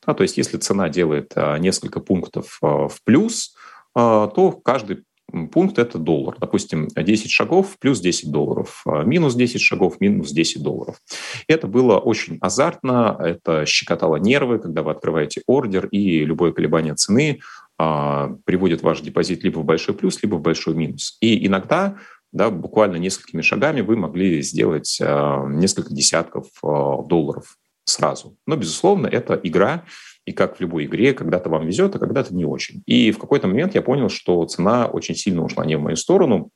Да, 0.05 0.13
то 0.13 0.23
есть 0.23 0.37
если 0.37 0.57
цена 0.57 0.89
делает 0.89 1.31
а, 1.35 1.57
несколько 1.57 1.99
пунктов 1.99 2.59
а, 2.61 2.87
в 2.87 3.01
плюс, 3.03 3.55
а, 3.95 4.27
то 4.27 4.51
каждый 4.51 5.03
пункт– 5.51 5.77
это 5.79 5.97
доллар. 5.97 6.37
Допустим, 6.39 6.87
10 6.95 7.29
шагов 7.29 7.77
плюс 7.79 7.99
10 7.99 8.31
долларов, 8.31 8.83
минус 8.85 9.35
10 9.35 9.59
шагов 9.59 9.99
минус 9.99 10.31
10 10.31 10.63
долларов. 10.63 11.01
Это 11.49 11.67
было 11.67 11.97
очень 11.97 12.37
азартно, 12.39 13.17
это 13.19 13.65
щекотало 13.65 14.15
нервы, 14.17 14.59
когда 14.59 14.83
вы 14.83 14.91
открываете 14.91 15.41
ордер, 15.45 15.87
и 15.87 16.23
любое 16.23 16.53
колебание 16.53 16.95
цены 16.95 17.39
приводит 17.77 18.81
ваш 18.81 19.01
депозит 19.01 19.43
либо 19.43 19.59
в 19.59 19.65
большой 19.65 19.95
плюс, 19.95 20.21
либо 20.23 20.35
в 20.35 20.41
большой 20.41 20.73
минус. 20.75 21.17
И 21.21 21.45
иногда 21.45 21.97
да, 22.31 22.49
буквально 22.49 22.97
несколькими 22.97 23.41
шагами 23.41 23.81
вы 23.81 23.95
могли 23.95 24.41
сделать 24.41 24.99
несколько 24.99 25.93
десятков 25.93 26.47
долларов 26.61 27.57
сразу. 27.85 28.35
Но, 28.45 28.57
безусловно, 28.57 29.07
это 29.07 29.39
игра, 29.41 29.85
и 30.25 30.33
как 30.33 30.57
в 30.57 30.59
любой 30.59 30.85
игре, 30.85 31.13
когда-то 31.13 31.49
вам 31.49 31.65
везет, 31.65 31.95
а 31.95 31.99
когда-то 31.99 32.35
не 32.35 32.43
очень. 32.43 32.83
И 32.85 33.11
в 33.11 33.17
какой-то 33.17 33.47
момент 33.47 33.75
я 33.75 33.81
понял, 33.81 34.09
что 34.09 34.45
цена 34.45 34.87
очень 34.87 35.15
сильно 35.15 35.41
ушла 35.43 35.65
не 35.65 35.77
в 35.77 35.81
мою 35.81 35.95
сторону, 35.95 36.49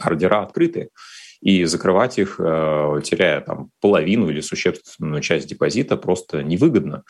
ордера 0.00 0.42
открыты, 0.42 0.88
и 1.42 1.64
закрывать 1.64 2.18
их, 2.18 2.36
теряя 2.38 3.42
там 3.42 3.68
половину 3.82 4.30
или 4.30 4.40
существенную 4.40 5.20
часть 5.20 5.46
депозита, 5.46 5.98
просто 5.98 6.42
невыгодно 6.42 7.02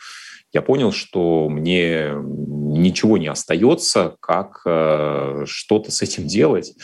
я 0.55 0.61
понял, 0.61 0.93
что 0.93 1.49
мне 1.49 2.13
ничего 2.15 3.17
не 3.17 3.27
остается, 3.27 4.15
как 4.21 4.61
э, 4.65 5.43
что-то 5.45 5.91
с 5.91 6.01
этим 6.01 6.27
делать. 6.27 6.75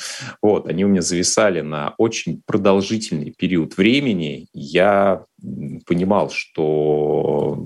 Вот, 0.41 0.67
они 0.67 0.83
у 0.83 0.89
меня 0.89 1.01
зависали 1.01 1.61
на 1.61 1.95
очень 1.97 2.41
продолжительный 2.45 3.31
период 3.31 3.77
времени. 3.77 4.47
Я 4.51 5.23
понимал, 5.85 6.29
что 6.31 7.65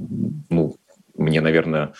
ну, 0.51 0.75
мне, 1.15 1.41
наверное, 1.41 1.95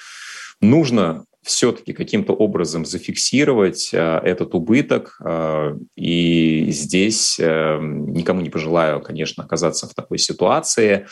нужно 0.62 1.26
все-таки 1.46 1.94
каким-то 1.94 2.34
образом 2.34 2.86
зафиксировать 2.86 3.92
э, 3.94 4.18
этот 4.24 4.56
убыток. 4.56 5.18
Э, 5.24 5.78
и 5.96 6.66
здесь 6.72 7.40
э, 7.40 7.78
никому 7.82 8.42
не 8.42 8.50
пожелаю, 8.50 9.00
конечно, 9.00 9.44
оказаться 9.44 9.88
в 9.88 9.94
такой 9.94 10.18
ситуации. 10.18 11.08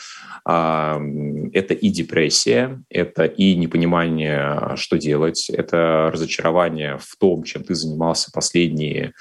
Это 0.46 1.72
и 1.72 1.88
депрессия, 1.88 2.82
это 2.90 3.24
и 3.24 3.56
непонимание, 3.56 4.76
что 4.76 4.98
делать, 4.98 5.48
это 5.48 6.10
разочарование 6.12 6.98
в 6.98 7.16
том, 7.16 7.44
чем 7.44 7.64
ты 7.64 7.74
занимался 7.74 8.30
последние 8.30 9.14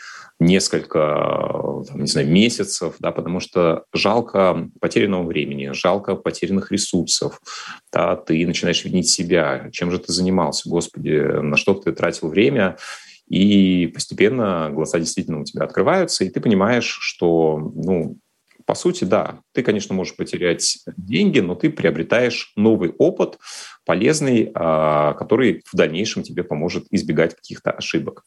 несколько, 0.44 1.84
там, 1.88 2.02
не 2.02 2.08
знаю, 2.08 2.30
месяцев, 2.30 2.96
да, 3.00 3.12
потому 3.12 3.40
что 3.40 3.86
жалко 3.94 4.70
потерянного 4.80 5.24
времени, 5.24 5.72
жалко 5.74 6.16
потерянных 6.16 6.72
ресурсов, 6.72 7.42
да, 7.92 8.16
ты 8.16 8.46
начинаешь 8.46 8.84
винить 8.86 9.10
себя, 9.10 9.70
чем 9.72 9.92
же 9.92 10.00
ты 10.00 10.14
занимался, 10.14 10.70
господи, 10.70 11.18
на 11.18 11.58
что 11.58 11.74
ты 11.74 11.92
тратил 11.92 12.30
время, 12.30 12.78
и 13.28 13.88
постепенно 13.94 14.70
глаза 14.72 15.00
действительно 15.00 15.42
у 15.42 15.46
тебя 15.46 15.64
открываются, 15.64 16.24
и 16.24 16.30
ты 16.30 16.42
понимаешь, 16.42 16.98
что, 17.02 17.72
ну, 17.76 18.18
по 18.65 18.76
сути, 18.76 19.04
да, 19.04 19.39
ты, 19.54 19.63
конечно, 19.63 19.95
можешь 19.95 20.15
потерять 20.15 20.80
деньги, 20.97 21.39
но 21.39 21.56
ты 21.56 21.69
приобретаешь 21.69 22.54
новый 22.56 22.93
опыт, 22.97 23.38
полезный, 23.86 24.52
а, 24.56 25.13
который 25.13 25.63
в 25.71 25.76
дальнейшем 25.76 26.23
тебе 26.23 26.43
поможет 26.43 26.86
избегать 26.91 27.36
каких-то 27.36 27.71
ошибок. 27.71 28.23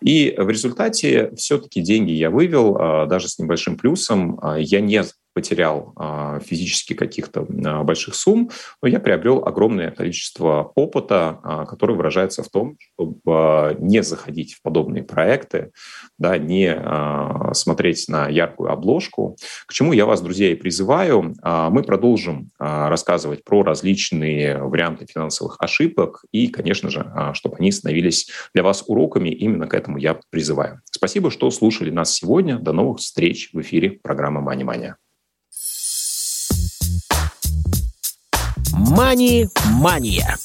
И 0.00 0.34
в 0.36 0.48
результате 0.48 1.30
все-таки 1.36 1.80
деньги 1.80 2.12
я 2.12 2.30
вывел, 2.30 2.76
а, 2.78 3.06
даже 3.06 3.28
с 3.28 3.38
небольшим 3.38 3.76
плюсом. 3.76 4.38
А, 4.42 4.58
я 4.58 4.80
не 4.80 5.02
потерял 5.38 5.92
а, 5.94 6.40
физически 6.40 6.94
каких-то 6.94 7.46
а, 7.64 7.84
больших 7.84 8.16
сумм, 8.16 8.50
но 8.82 8.88
я 8.88 8.98
приобрел 8.98 9.44
огромное 9.46 9.92
количество 9.92 10.72
опыта, 10.74 11.38
а, 11.44 11.64
который 11.64 11.94
выражается 11.94 12.42
в 12.42 12.48
том, 12.48 12.76
чтобы 12.80 13.76
не 13.78 14.02
заходить 14.02 14.54
в 14.54 14.62
подобные 14.62 15.04
проекты, 15.04 15.70
да, 16.18 16.36
не 16.38 16.74
смотреть 17.54 18.08
на 18.08 18.28
яркую 18.28 18.72
обложку. 18.72 19.36
К 19.66 19.72
чему 19.72 19.92
я 19.92 20.06
вас, 20.06 20.20
друзья, 20.20 20.50
и 20.50 20.56
призываю. 20.56 21.34
Мы 21.44 21.82
продолжим 21.84 22.50
рассказывать 22.58 23.44
про 23.44 23.62
различные 23.62 24.58
варианты 24.58 25.06
финансовых 25.06 25.56
ошибок 25.60 26.24
и, 26.32 26.48
конечно 26.48 26.90
же, 26.90 27.12
чтобы 27.34 27.56
они 27.58 27.70
становились 27.70 28.28
для 28.54 28.64
вас 28.64 28.82
уроками. 28.86 29.28
Именно 29.28 29.68
к 29.68 29.74
этому 29.74 29.98
я 29.98 30.18
призываю. 30.30 30.80
Спасибо, 30.90 31.30
что 31.30 31.50
слушали 31.50 31.90
нас 31.90 32.12
сегодня. 32.12 32.58
До 32.58 32.72
новых 32.72 32.98
встреч 32.98 33.50
в 33.52 33.60
эфире 33.60 33.90
программы 33.90 34.40
«Мани-мания». 34.40 34.96
Мани-мания. 38.88 40.38